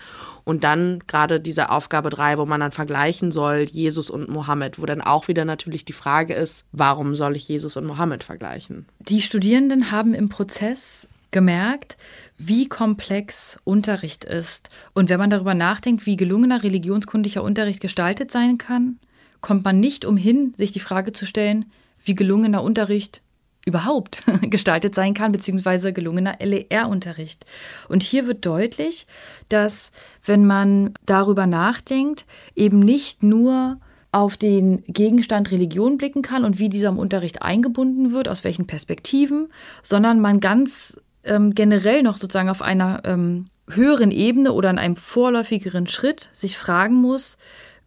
[0.49, 4.86] und dann gerade diese Aufgabe 3, wo man dann vergleichen soll, Jesus und Mohammed, wo
[4.86, 8.86] dann auch wieder natürlich die Frage ist, warum soll ich Jesus und Mohammed vergleichen?
[8.99, 11.99] Die Studierenden haben im Prozess gemerkt,
[12.38, 14.70] wie komplex Unterricht ist.
[14.94, 18.99] Und wenn man darüber nachdenkt, wie gelungener religionskundlicher Unterricht gestaltet sein kann,
[19.42, 21.66] kommt man nicht umhin, sich die Frage zu stellen,
[22.03, 23.20] wie gelungener Unterricht
[23.69, 27.45] überhaupt gestaltet sein kann, beziehungsweise gelungener LER-Unterricht.
[27.89, 29.07] Und hier wird deutlich,
[29.49, 29.93] dass
[30.25, 33.79] wenn man darüber nachdenkt, eben nicht nur
[34.11, 38.66] auf den Gegenstand Religion blicken kann und wie dieser im Unterricht eingebunden wird, aus welchen
[38.66, 39.49] Perspektiven,
[39.83, 44.97] sondern man ganz ähm, generell noch sozusagen auf einer ähm, höheren Ebene oder in einem
[44.97, 47.37] vorläufigeren Schritt sich fragen muss,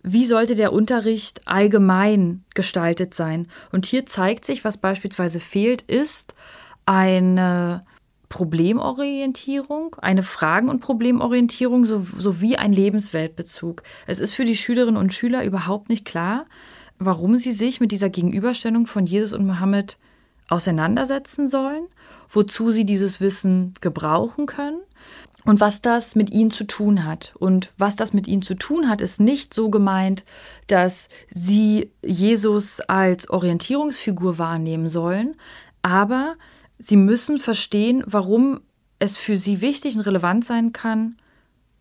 [0.03, 3.47] wie sollte der Unterricht allgemein gestaltet sein?
[3.71, 6.33] Und hier zeigt sich, was beispielsweise fehlt, ist
[6.85, 7.83] eine
[8.29, 13.83] Problemorientierung, eine Fragen- und Problemorientierung sowie ein Lebensweltbezug.
[14.07, 16.45] Es ist für die Schülerinnen und Schüler überhaupt nicht klar,
[16.97, 19.97] warum sie sich mit dieser Gegenüberstellung von Jesus und Mohammed
[20.47, 21.87] auseinandersetzen sollen,
[22.29, 24.79] wozu sie dieses Wissen gebrauchen können
[25.45, 27.33] und was das mit ihnen zu tun hat.
[27.39, 30.23] Und was das mit ihnen zu tun hat, ist nicht so gemeint,
[30.67, 35.35] dass sie Jesus als Orientierungsfigur wahrnehmen sollen,
[35.81, 36.35] aber
[36.77, 38.61] sie müssen verstehen, warum
[38.99, 41.17] es für sie wichtig und relevant sein kann,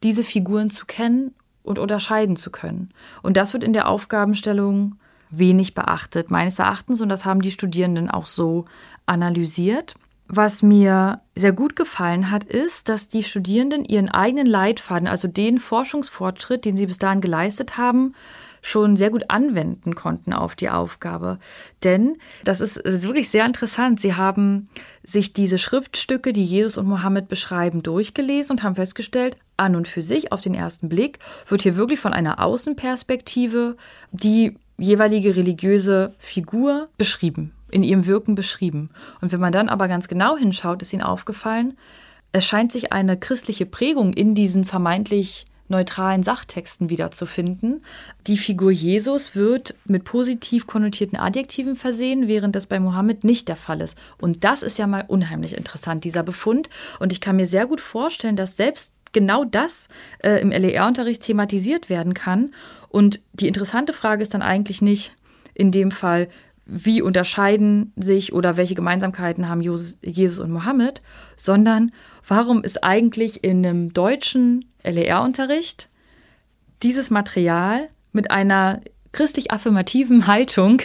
[0.02, 2.90] diese Figuren zu kennen und unterscheiden zu können.
[3.22, 4.96] Und das wird in der Aufgabenstellung
[5.30, 7.00] wenig beachtet, meines Erachtens.
[7.00, 8.64] Und das haben die Studierenden auch so
[9.06, 9.94] analysiert.
[10.32, 15.58] Was mir sehr gut gefallen hat, ist, dass die Studierenden ihren eigenen Leitfaden, also den
[15.58, 18.14] Forschungsfortschritt, den sie bis dahin geleistet haben,
[18.62, 21.40] schon sehr gut anwenden konnten auf die Aufgabe.
[21.82, 24.00] Denn das ist, wirklich sehr interessant.
[24.00, 24.68] Sie haben
[25.02, 30.02] sich diese Schriftstücke, die Jesus und Mohammed beschreiben, durchgelesen und haben festgestellt, an und für
[30.02, 31.18] sich, auf den ersten Blick,
[31.48, 33.76] wird hier wirklich von einer Außenperspektive
[34.12, 38.90] die jeweilige religiöse Figur beschrieben in ihrem Wirken beschrieben.
[39.20, 41.76] Und wenn man dann aber ganz genau hinschaut, ist ihnen aufgefallen,
[42.32, 47.82] es scheint sich eine christliche Prägung in diesen vermeintlich neutralen Sachtexten wiederzufinden.
[48.26, 53.56] Die Figur Jesus wird mit positiv konnotierten Adjektiven versehen, während das bei Mohammed nicht der
[53.56, 53.96] Fall ist.
[54.20, 56.68] Und das ist ja mal unheimlich interessant, dieser Befund.
[56.98, 61.88] Und ich kann mir sehr gut vorstellen, dass selbst genau das äh, im LER-Unterricht thematisiert
[61.88, 62.52] werden kann.
[62.88, 65.14] Und die interessante Frage ist dann eigentlich nicht
[65.54, 66.28] in dem Fall,
[66.70, 71.02] wie unterscheiden sich oder welche Gemeinsamkeiten haben Jesus und Mohammed,
[71.36, 71.90] sondern
[72.26, 75.88] warum ist eigentlich in einem deutschen LER-Unterricht
[76.82, 78.80] dieses Material mit einer
[79.12, 80.80] christlich affirmativen Haltung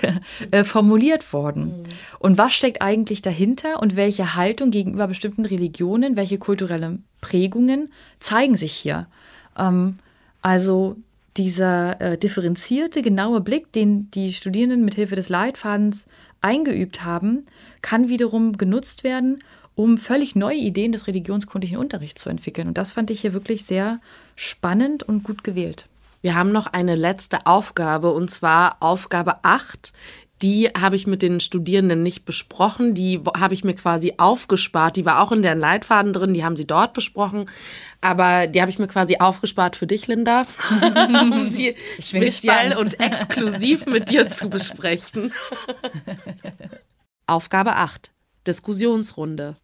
[0.52, 1.66] äh, formuliert worden.
[1.66, 1.84] Mhm.
[2.20, 8.58] Und was steckt eigentlich dahinter und welche Haltung gegenüber bestimmten Religionen, welche kulturelle Prägungen zeigen
[8.58, 9.08] sich hier?
[9.58, 9.98] Ähm,
[10.42, 10.98] also
[11.38, 16.06] dieser äh, differenzierte, genaue Blick, den die Studierenden mithilfe des Leitfadens
[16.42, 17.46] eingeübt haben,
[17.82, 19.44] kann wiederum genutzt werden,
[19.76, 22.70] um völlig neue Ideen des religionskundlichen Unterrichts zu entwickeln.
[22.70, 24.00] Und das fand ich hier wirklich sehr
[24.36, 25.88] spannend und gut gewählt.
[26.22, 29.94] Wir haben noch eine letzte Aufgabe, und zwar Aufgabe 8.
[30.42, 32.94] Die habe ich mit den Studierenden nicht besprochen.
[32.94, 34.96] Die habe ich mir quasi aufgespart.
[34.96, 36.34] Die war auch in deren Leitfaden drin.
[36.34, 37.46] Die haben sie dort besprochen.
[38.06, 40.46] Aber die habe ich mir quasi aufgespart für dich, Linda,
[41.32, 42.78] um sie speziell gespannt.
[42.78, 45.34] und exklusiv mit dir zu besprechen.
[47.28, 48.12] Aufgabe 8.
[48.46, 49.56] Diskussionsrunde.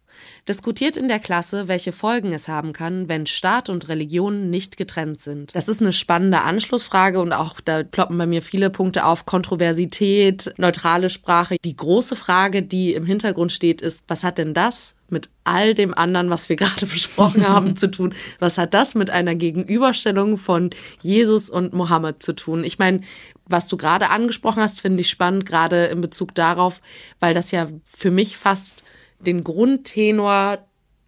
[0.48, 5.20] Diskutiert in der Klasse, welche Folgen es haben kann, wenn Staat und Religion nicht getrennt
[5.20, 5.54] sind.
[5.54, 9.26] Das ist eine spannende Anschlussfrage und auch da ploppen bei mir viele Punkte auf.
[9.26, 11.56] Kontroversität, neutrale Sprache.
[11.64, 15.94] Die große Frage, die im Hintergrund steht, ist, was hat denn das mit all dem
[15.94, 18.14] anderen, was wir gerade besprochen haben, zu tun?
[18.40, 20.70] Was hat das mit einer Gegenüberstellung von
[21.00, 22.64] Jesus und Mohammed zu tun?
[22.64, 23.02] Ich meine,
[23.44, 26.80] was du gerade angesprochen hast, finde ich spannend, gerade in Bezug darauf,
[27.20, 28.81] weil das ja für mich fast
[29.26, 30.58] den Grundtenor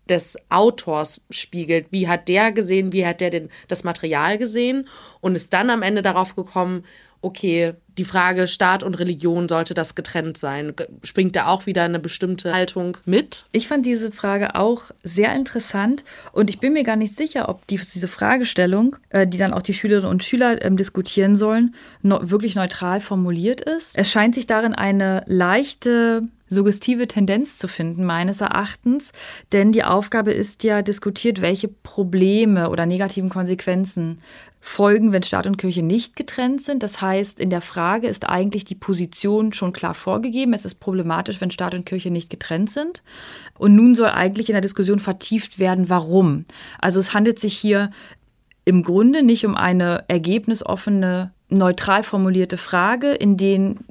[0.09, 1.87] des Autors spiegelt.
[1.91, 4.89] Wie hat der gesehen, wie hat der denn das Material gesehen
[5.21, 6.85] und ist dann am Ende darauf gekommen,
[7.23, 10.75] okay, die Frage Staat und Religion, sollte das getrennt sein?
[11.03, 13.47] Springt da auch wieder eine bestimmte Haltung mit?
[13.51, 17.67] Ich fand diese Frage auch sehr interessant und ich bin mir gar nicht sicher, ob
[17.67, 22.57] die, diese Fragestellung, äh, die dann auch die Schülerinnen und Schüler ähm, diskutieren sollen, wirklich
[22.57, 23.97] neutral formuliert ist.
[23.97, 29.13] Es scheint sich darin eine leichte suggestive Tendenz zu finden, meines Erachtens.
[29.53, 34.19] Denn die Aufgabe ist ja diskutiert, welche Probleme oder negativen Konsequenzen
[34.61, 36.83] folgen, wenn Staat und Kirche nicht getrennt sind.
[36.83, 40.55] Das heißt, in der Frage ist eigentlich die Position schon klar vorgegeben.
[40.55, 43.03] Es ist problematisch, wenn Staat und Kirche nicht getrennt sind.
[43.59, 46.47] Und nun soll eigentlich in der Diskussion vertieft werden, warum.
[46.79, 47.91] Also es handelt sich hier
[48.65, 53.85] im Grunde nicht um eine ergebnisoffene, neutral formulierte Frage, in denen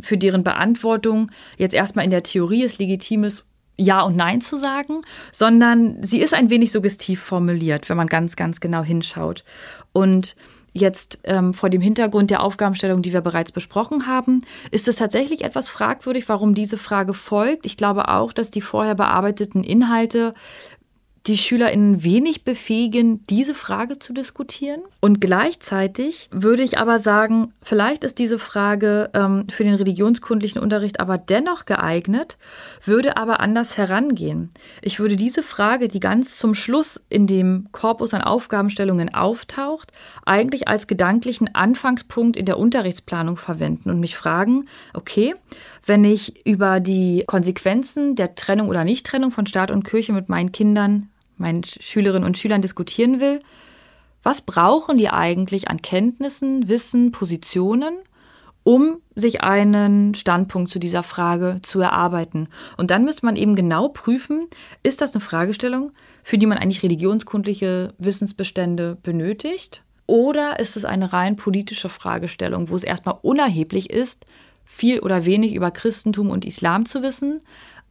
[0.00, 3.44] für deren Beantwortung jetzt erstmal in der Theorie es legitim ist,
[3.76, 8.36] ja und Nein zu sagen, sondern sie ist ein wenig suggestiv formuliert, wenn man ganz,
[8.36, 9.44] ganz genau hinschaut.
[9.92, 10.36] Und
[10.72, 15.42] jetzt ähm, vor dem Hintergrund der Aufgabenstellung, die wir bereits besprochen haben, ist es tatsächlich
[15.42, 17.66] etwas fragwürdig, warum diese Frage folgt.
[17.66, 20.34] Ich glaube auch, dass die vorher bearbeiteten Inhalte
[21.26, 24.80] die SchülerInnen wenig befähigen, diese Frage zu diskutieren.
[25.00, 31.00] Und gleichzeitig würde ich aber sagen, vielleicht ist diese Frage ähm, für den religionskundlichen Unterricht
[31.00, 32.38] aber dennoch geeignet,
[32.84, 34.50] würde aber anders herangehen.
[34.82, 39.92] Ich würde diese Frage, die ganz zum Schluss in dem Korpus an Aufgabenstellungen auftaucht,
[40.24, 45.34] eigentlich als gedanklichen Anfangspunkt in der Unterrichtsplanung verwenden und mich fragen, okay,
[45.84, 50.52] wenn ich über die Konsequenzen der Trennung oder Nichttrennung von Staat und Kirche mit meinen
[50.52, 53.40] Kindern, meinen Schülerinnen und Schülern diskutieren will,
[54.22, 57.98] was brauchen die eigentlich an Kenntnissen, Wissen, Positionen,
[58.64, 62.48] um sich einen Standpunkt zu dieser Frage zu erarbeiten.
[62.76, 64.48] Und dann müsste man eben genau prüfen,
[64.82, 65.92] ist das eine Fragestellung,
[66.24, 69.84] für die man eigentlich religionskundliche Wissensbestände benötigt?
[70.06, 74.26] Oder ist es eine rein politische Fragestellung, wo es erstmal unerheblich ist,
[74.64, 77.40] viel oder wenig über Christentum und Islam zu wissen,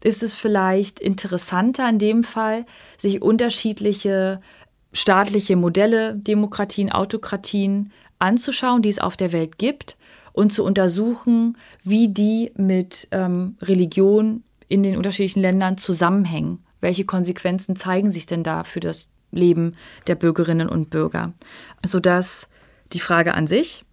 [0.05, 2.65] ist es vielleicht interessanter in dem Fall,
[3.01, 4.39] sich unterschiedliche
[4.93, 9.97] staatliche Modelle, Demokratien, Autokratien anzuschauen, die es auf der Welt gibt
[10.31, 16.63] und zu untersuchen, wie die mit ähm, Religion in den unterschiedlichen Ländern zusammenhängen.
[16.79, 19.75] Welche Konsequenzen zeigen sich denn da für das Leben
[20.07, 21.33] der Bürgerinnen und Bürger?
[21.83, 22.47] Sodass
[22.93, 23.83] die Frage an sich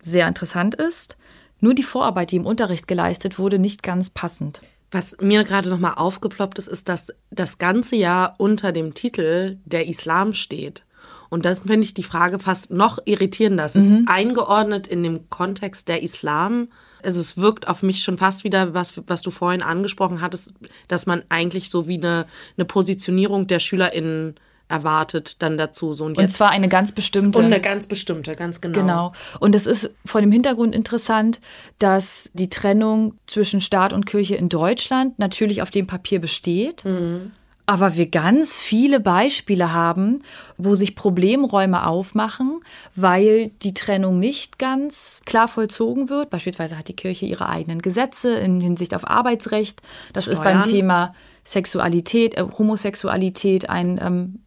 [0.00, 1.16] sehr interessant ist
[1.60, 4.62] nur die Vorarbeit, die im Unterricht geleistet wurde, nicht ganz passend.
[4.90, 9.86] Was mir gerade nochmal aufgeploppt ist, ist, dass das ganze Jahr unter dem Titel der
[9.88, 10.84] Islam steht.
[11.28, 13.64] Und das finde ich die Frage fast noch irritierender.
[13.64, 13.80] Es mhm.
[13.80, 16.68] ist eingeordnet in dem Kontext der Islam.
[17.02, 20.54] Also es wirkt auf mich schon fast wieder, was, was du vorhin angesprochen hattest,
[20.88, 22.26] dass man eigentlich so wie eine,
[22.56, 24.34] eine Positionierung der SchülerInnen
[24.70, 25.92] erwartet dann dazu.
[25.92, 27.38] So, und, und zwar eine ganz bestimmte.
[27.38, 28.80] Und eine ganz bestimmte, ganz genau.
[28.80, 29.12] Genau.
[29.40, 31.40] Und es ist vor dem Hintergrund interessant,
[31.78, 36.84] dass die Trennung zwischen Staat und Kirche in Deutschland natürlich auf dem Papier besteht.
[36.84, 37.32] Mhm.
[37.66, 40.22] Aber wir ganz viele Beispiele haben,
[40.56, 42.62] wo sich Problemräume aufmachen,
[42.96, 46.30] weil die Trennung nicht ganz klar vollzogen wird.
[46.30, 49.82] Beispielsweise hat die Kirche ihre eigenen Gesetze in Hinsicht auf Arbeitsrecht.
[50.12, 50.36] Das Steuern.
[50.36, 51.14] ist beim Thema
[51.44, 54.40] Sexualität, äh, Homosexualität ein ähm,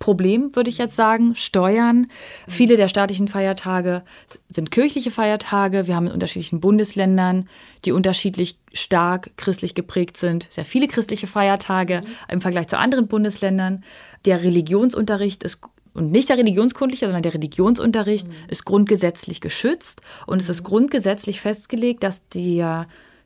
[0.00, 1.36] Problem, würde ich jetzt sagen.
[1.36, 2.06] Steuern.
[2.48, 4.02] Viele der staatlichen Feiertage
[4.48, 5.86] sind kirchliche Feiertage.
[5.86, 7.48] Wir haben in unterschiedlichen Bundesländern,
[7.84, 13.84] die unterschiedlich stark christlich geprägt sind, sehr viele christliche Feiertage im Vergleich zu anderen Bundesländern.
[14.24, 15.60] Der Religionsunterricht ist
[15.92, 18.32] und nicht der religionskundliche, sondern der Religionsunterricht mhm.
[18.48, 22.64] ist grundgesetzlich geschützt und es ist grundgesetzlich festgelegt, dass die,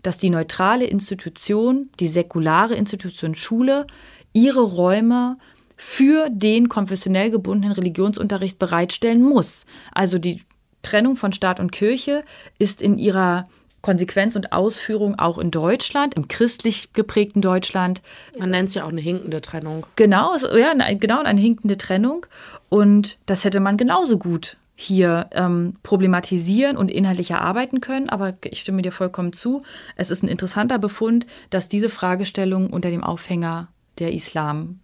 [0.03, 3.87] dass die neutrale Institution, die säkulare Institution Schule,
[4.33, 5.37] ihre Räume
[5.77, 9.66] für den konfessionell gebundenen Religionsunterricht bereitstellen muss.
[9.93, 10.43] Also die
[10.83, 12.22] Trennung von Staat und Kirche
[12.59, 13.45] ist in ihrer
[13.85, 18.01] Konsequenz und Ausführung auch in Deutschland, im christlich geprägten Deutschland.
[18.39, 19.87] Man nennt es ja auch eine hinkende Trennung.
[19.97, 22.25] Genau, ja, genau eine hinkende Trennung.
[22.70, 28.09] Und das hätte man genauso gut hier ähm, problematisieren und inhaltlich erarbeiten können.
[28.09, 29.62] Aber ich stimme dir vollkommen zu.
[29.97, 33.68] Es ist ein interessanter Befund, dass diese Fragestellung unter dem Aufhänger
[33.99, 34.81] der Islam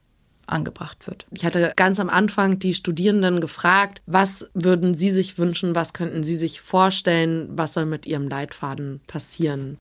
[0.50, 1.26] angebracht wird.
[1.30, 6.22] Ich hatte ganz am Anfang die Studierenden gefragt, was würden sie sich wünschen, was könnten
[6.22, 9.78] sie sich vorstellen, was soll mit ihrem Leitfaden passieren?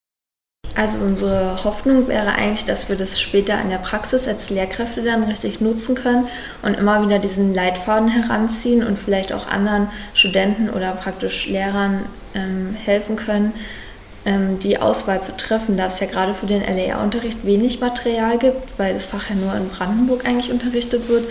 [0.76, 5.24] Also unsere Hoffnung wäre eigentlich, dass wir das später in der Praxis als Lehrkräfte dann
[5.24, 6.28] richtig nutzen können
[6.61, 12.76] und immer wieder diesen Leitfaden heranziehen und vielleicht auch anderen Studenten oder praktisch Lehrern ähm,
[12.76, 13.53] helfen können,
[14.61, 18.93] die Auswahl zu treffen, da es ja gerade für den LER-Unterricht wenig Material gibt, weil
[18.93, 21.25] das Fach ja nur in Brandenburg eigentlich unterrichtet wird,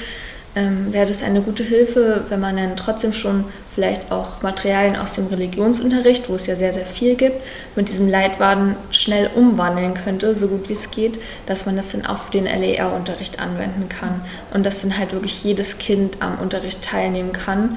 [0.57, 3.45] ähm, wäre das eine gute Hilfe, wenn man dann trotzdem schon
[3.75, 7.37] vielleicht auch Materialien aus dem Religionsunterricht, wo es ja sehr, sehr viel gibt,
[7.77, 12.07] mit diesem Leitfaden schnell umwandeln könnte, so gut wie es geht, dass man das dann
[12.07, 14.23] auch für den LER-Unterricht anwenden kann
[14.53, 17.77] und dass dann halt wirklich jedes Kind am Unterricht teilnehmen kann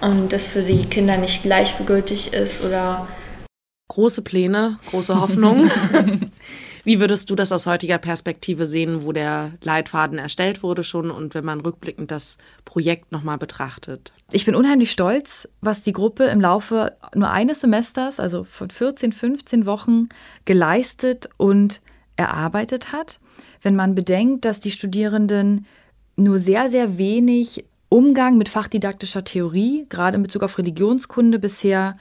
[0.00, 3.06] und das für die Kinder nicht gleichgültig ist oder
[3.90, 5.68] große Pläne, große Hoffnung.
[6.84, 11.34] Wie würdest du das aus heutiger Perspektive sehen, wo der Leitfaden erstellt wurde schon und
[11.34, 14.12] wenn man rückblickend das Projekt nochmal betrachtet?
[14.32, 19.12] Ich bin unheimlich stolz, was die Gruppe im Laufe nur eines Semesters, also von 14,
[19.12, 20.08] 15 Wochen,
[20.46, 21.82] geleistet und
[22.16, 23.18] erarbeitet hat.
[23.60, 25.66] Wenn man bedenkt, dass die Studierenden
[26.16, 31.94] nur sehr, sehr wenig Umgang mit fachdidaktischer Theorie, gerade in Bezug auf Religionskunde, bisher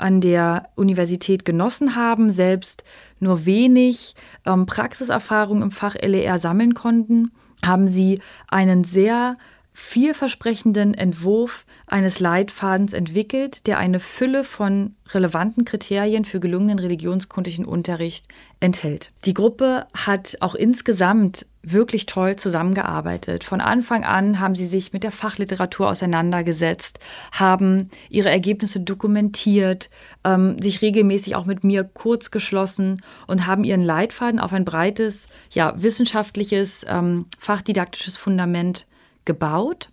[0.00, 2.84] an der Universität genossen haben, selbst
[3.18, 4.14] nur wenig
[4.46, 7.30] ähm, Praxiserfahrung im Fach LER sammeln konnten,
[7.64, 9.36] haben sie einen sehr
[9.80, 18.28] vielversprechenden Entwurf eines Leitfadens entwickelt, der eine Fülle von relevanten Kriterien für gelungenen religionskundlichen Unterricht
[18.60, 19.10] enthält.
[19.24, 23.42] Die Gruppe hat auch insgesamt wirklich toll zusammengearbeitet.
[23.42, 27.00] Von Anfang an haben sie sich mit der Fachliteratur auseinandergesetzt,
[27.32, 29.90] haben ihre Ergebnisse dokumentiert,
[30.24, 35.26] ähm, sich regelmäßig auch mit mir kurz geschlossen und haben ihren Leitfaden auf ein breites,
[35.50, 38.86] ja, wissenschaftliches, ähm, fachdidaktisches Fundament
[39.30, 39.90] gebaut.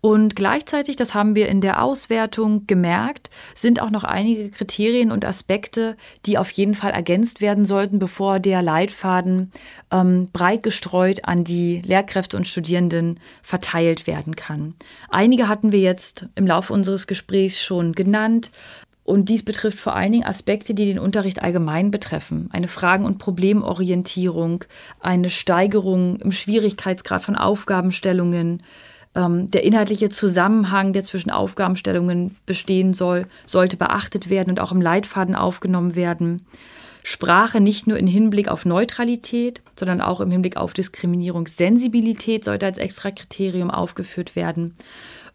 [0.00, 5.24] Und gleichzeitig, das haben wir in der Auswertung gemerkt, sind auch noch einige Kriterien und
[5.24, 5.96] Aspekte,
[6.26, 9.50] die auf jeden Fall ergänzt werden sollten, bevor der Leitfaden
[9.90, 14.74] ähm, breit gestreut an die Lehrkräfte und Studierenden verteilt werden kann.
[15.08, 18.50] Einige hatten wir jetzt im Laufe unseres Gesprächs schon genannt.
[19.04, 22.48] Und dies betrifft vor allen Dingen Aspekte, die den Unterricht allgemein betreffen.
[22.52, 24.64] Eine Fragen- und Problemorientierung,
[24.98, 28.62] eine Steigerung im Schwierigkeitsgrad von Aufgabenstellungen,
[29.14, 34.80] ähm, der inhaltliche Zusammenhang, der zwischen Aufgabenstellungen bestehen soll, sollte beachtet werden und auch im
[34.80, 36.42] Leitfaden aufgenommen werden.
[37.02, 42.78] Sprache nicht nur im Hinblick auf Neutralität, sondern auch im Hinblick auf Diskriminierungssensibilität sollte als
[42.78, 44.74] extra Kriterium aufgeführt werden.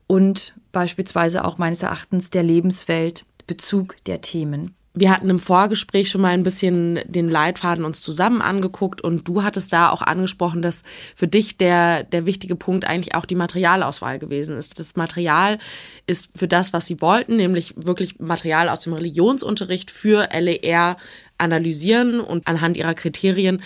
[0.08, 4.76] Und beispielsweise auch meines Erachtens der Lebenswelt Bezug der Themen.
[4.94, 9.44] Wir hatten im Vorgespräch schon mal ein bisschen den Leitfaden uns zusammen angeguckt und du
[9.44, 10.84] hattest da auch angesprochen, dass
[11.16, 14.78] für dich der, der wichtige Punkt eigentlich auch die Materialauswahl gewesen ist.
[14.78, 15.58] Das Material
[16.06, 20.98] ist für das, was sie wollten, nämlich wirklich Material aus dem Religionsunterricht für LER
[21.40, 23.62] analysieren und anhand ihrer Kriterien,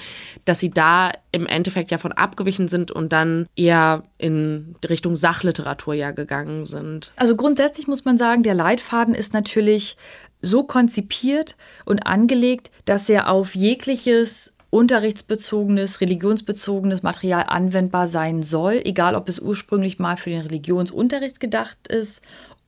[0.45, 5.93] dass sie da im Endeffekt ja von abgewichen sind und dann eher in Richtung Sachliteratur
[5.93, 7.11] ja gegangen sind.
[7.15, 9.97] Also grundsätzlich muss man sagen, der Leitfaden ist natürlich
[10.41, 11.55] so konzipiert
[11.85, 19.37] und angelegt, dass er auf jegliches unterrichtsbezogenes, religionsbezogenes Material anwendbar sein soll, egal ob es
[19.37, 22.23] ursprünglich mal für den Religionsunterricht gedacht ist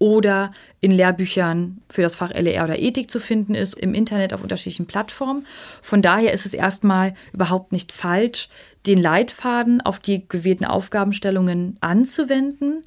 [0.05, 0.51] oder
[0.81, 4.85] in Lehrbüchern für das Fach LER oder Ethik zu finden ist, im Internet auf unterschiedlichen
[4.85, 5.47] Plattformen.
[5.81, 8.49] Von daher ist es erstmal überhaupt nicht falsch,
[8.85, 12.83] den Leitfaden auf die gewählten Aufgabenstellungen anzuwenden.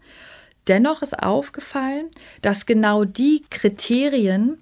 [0.69, 2.07] Dennoch ist aufgefallen,
[2.41, 4.59] dass genau die Kriterien,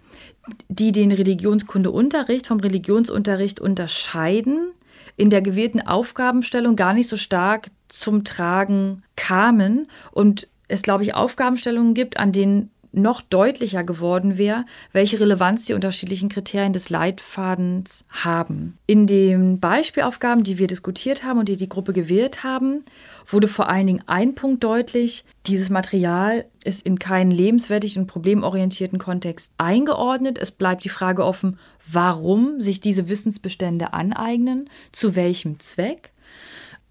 [0.71, 4.71] die den Religionskundeunterricht vom Religionsunterricht unterscheiden,
[5.19, 11.15] in der gewählten Aufgabenstellung gar nicht so stark zum Tragen kamen und es, glaube ich,
[11.15, 18.05] Aufgabenstellungen gibt, an denen noch deutlicher geworden wäre, welche Relevanz die unterschiedlichen Kriterien des Leitfadens
[18.11, 18.79] haben.
[18.87, 22.85] In den Beispielaufgaben, die wir diskutiert haben und die die Gruppe gewählt haben,
[23.27, 25.25] wurde vor allen Dingen ein Punkt deutlich.
[25.47, 30.39] Dieses Material ist in keinen lebenswertig und problemorientierten Kontext eingeordnet.
[30.39, 31.59] Es bleibt die Frage offen,
[31.91, 36.13] warum sich diese Wissensbestände aneignen, zu welchem Zweck.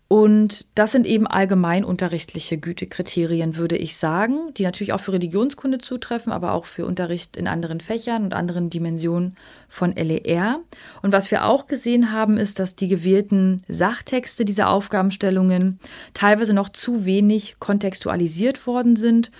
[0.07, 6.31] Und das sind eben allgemeinunterrichtliche Gütekriterien, würde ich sagen, die natürlich auch für Religionskunde zutreffen,
[6.31, 9.35] aber auch für Unterricht in anderen Fächern und anderen Dimensionen
[9.67, 10.59] von LER.
[11.01, 15.79] Und was wir auch gesehen haben, ist, dass die gewählten Sachtexte dieser Aufgabenstellungen
[16.13, 19.31] teilweise noch zu wenig kontextualisiert worden sind,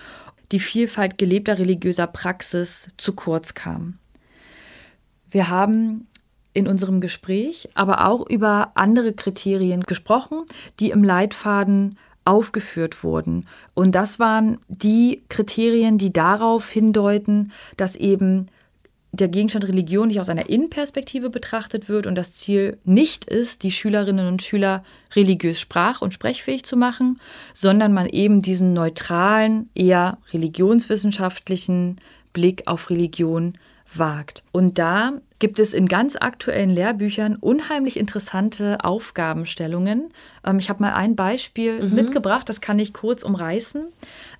[0.50, 3.98] die Vielfalt gelebter religiöser Praxis zu kurz kam.
[5.30, 6.08] Wir haben
[6.56, 10.44] in unserem Gespräch, aber auch über andere Kriterien gesprochen,
[10.80, 13.46] die im Leitfaden aufgeführt wurden.
[13.74, 18.46] Und das waren die Kriterien, die darauf hindeuten, dass eben
[19.12, 23.70] der Gegenstand Religion nicht aus einer Innenperspektive betrachtet wird und das Ziel nicht ist, die
[23.70, 24.82] Schülerinnen und Schüler
[25.14, 27.20] religiös sprach- und sprechfähig zu machen,
[27.54, 31.96] sondern man eben diesen neutralen, eher religionswissenschaftlichen
[32.32, 33.54] Blick auf Religion
[33.94, 34.42] wagt.
[34.52, 40.10] Und da gibt es in ganz aktuellen Lehrbüchern unheimlich interessante Aufgabenstellungen.
[40.44, 41.94] Ähm, ich habe mal ein Beispiel mhm.
[41.94, 43.86] mitgebracht, das kann ich kurz umreißen.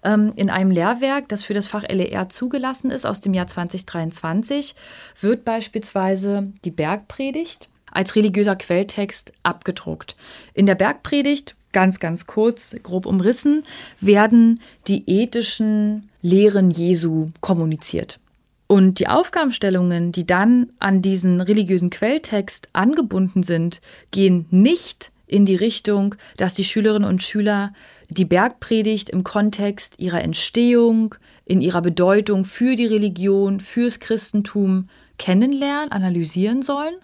[0.05, 4.75] Ähm, in einem Lehrwerk, das für das Fach LER zugelassen ist, aus dem Jahr 2023,
[5.21, 10.17] wird beispielsweise die Bergpredigt als religiöser Quelltext abgedruckt.
[10.55, 13.65] In der Bergpredigt, ganz, ganz kurz, grob umrissen,
[14.01, 18.19] werden die ethischen Lehren Jesu kommuniziert.
[18.67, 25.57] Und die Aufgabenstellungen, die dann an diesen religiösen Quelltext angebunden sind, gehen nicht in die
[25.57, 27.73] Richtung, dass die Schülerinnen und Schüler
[28.09, 31.15] die Bergpredigt im Kontext ihrer Entstehung,
[31.45, 34.89] in ihrer Bedeutung für die Religion, fürs Christentum
[35.19, 36.95] kennenlernen, analysieren sollen,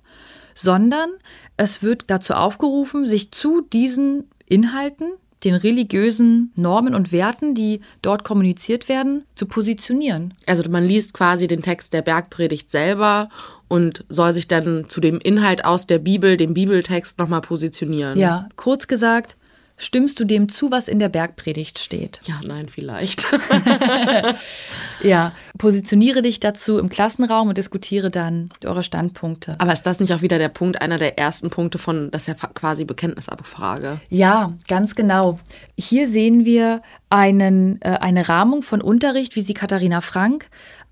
[0.55, 1.11] sondern
[1.57, 5.13] es wird dazu aufgerufen, sich zu diesen Inhalten
[5.45, 10.34] den religiösen Normen und Werten, die dort kommuniziert werden, zu positionieren.
[10.47, 13.28] Also man liest quasi den Text der Bergpredigt selber
[13.68, 18.18] und soll sich dann zu dem Inhalt aus der Bibel, dem Bibeltext nochmal positionieren.
[18.18, 19.36] Ja, kurz gesagt,
[19.78, 22.20] Stimmst du dem zu, was in der Bergpredigt steht?
[22.24, 23.26] Ja, nein, vielleicht.
[25.03, 29.57] ja, positioniere dich dazu im Klassenraum und diskutiere dann eure Standpunkte.
[29.59, 32.29] Aber ist das nicht auch wieder der Punkt, einer der ersten Punkte von, das ist
[32.29, 34.01] ja quasi Bekenntnisabfrage?
[34.09, 35.39] Ja, ganz genau.
[35.79, 40.49] Hier sehen wir einen, äh, eine Rahmung von Unterricht, wie sie Katharina Frank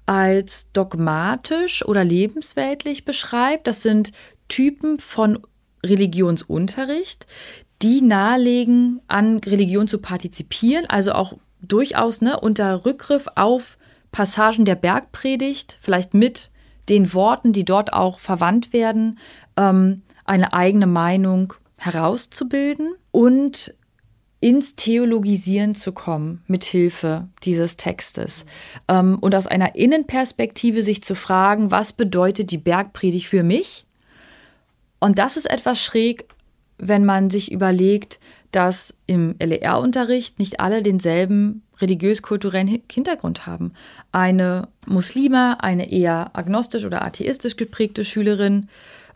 [0.07, 3.67] als dogmatisch oder lebensweltlich beschreibt.
[3.67, 4.13] Das sind
[4.49, 5.39] Typen von
[5.85, 7.27] Religionsunterricht,
[7.83, 13.79] die nahelegen, an Religion zu partizipieren, also auch durchaus ne, unter Rückgriff auf
[14.13, 16.51] Passagen der Bergpredigt, vielleicht mit
[16.89, 19.19] den Worten, die dort auch verwandt werden,
[19.57, 23.75] ähm, eine eigene Meinung herauszubilden und
[24.41, 28.47] ins Theologisieren zu kommen mit Hilfe dieses Textes
[28.89, 33.87] ähm, und aus einer Innenperspektive sich zu fragen, was bedeutet die Bergpredigt für mich?
[34.99, 36.25] Und das ist etwas schräg,
[36.79, 38.19] wenn man sich überlegt,
[38.53, 43.73] dass im LER-Unterricht nicht alle denselben religiös-kulturellen Hintergrund haben.
[44.13, 48.69] Eine Muslime, eine eher agnostisch oder atheistisch geprägte Schülerin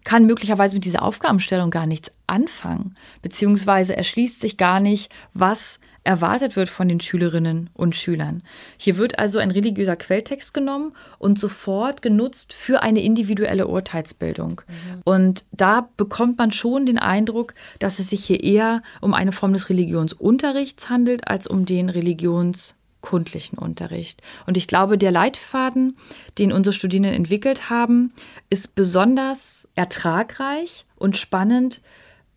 [0.04, 6.54] kann möglicherweise mit dieser Aufgabenstellung gar nichts anfangen, beziehungsweise erschließt sich gar nicht, was erwartet
[6.54, 8.42] wird von den Schülerinnen und Schülern.
[8.76, 14.60] Hier wird also ein religiöser Quelltext genommen und sofort genutzt für eine individuelle Urteilsbildung.
[14.68, 15.02] Mhm.
[15.04, 19.54] Und da bekommt man schon den Eindruck, dass es sich hier eher um eine Form
[19.54, 24.20] des Religionsunterrichts handelt, als um den religionskundlichen Unterricht.
[24.46, 25.96] Und ich glaube, der Leitfaden,
[26.36, 28.12] den unsere Studierenden entwickelt haben,
[28.50, 31.80] ist besonders ertragreich und spannend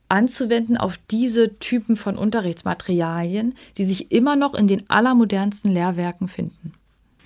[0.10, 6.74] anzuwenden auf diese Typen von Unterrichtsmaterialien, die sich immer noch in den allermodernsten Lehrwerken finden.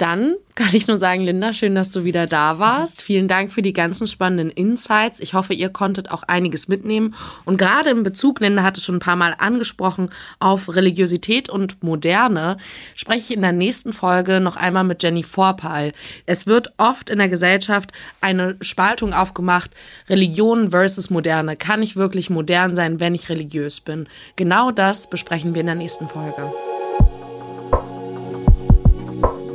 [0.01, 3.03] Dann kann ich nur sagen, Linda, schön, dass du wieder da warst.
[3.03, 5.19] Vielen Dank für die ganzen spannenden Insights.
[5.19, 7.13] Ich hoffe, ihr konntet auch einiges mitnehmen.
[7.45, 11.83] Und gerade im Bezug, Linda hat es schon ein paar Mal angesprochen, auf Religiosität und
[11.83, 12.57] Moderne,
[12.95, 15.91] spreche ich in der nächsten Folge noch einmal mit Jenny Vorpal.
[16.25, 17.91] Es wird oft in der Gesellschaft
[18.21, 19.69] eine Spaltung aufgemacht,
[20.09, 21.57] Religion versus Moderne.
[21.57, 24.07] Kann ich wirklich modern sein, wenn ich religiös bin?
[24.35, 26.51] Genau das besprechen wir in der nächsten Folge.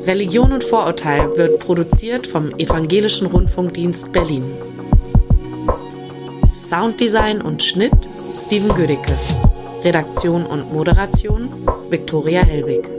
[0.07, 4.45] Religion und Vorurteil wird produziert vom Evangelischen Rundfunkdienst Berlin.
[6.55, 9.13] Sounddesign und Schnitt Steven Gödicke.
[9.83, 11.49] Redaktion und Moderation
[11.91, 12.96] Viktoria Hellwig.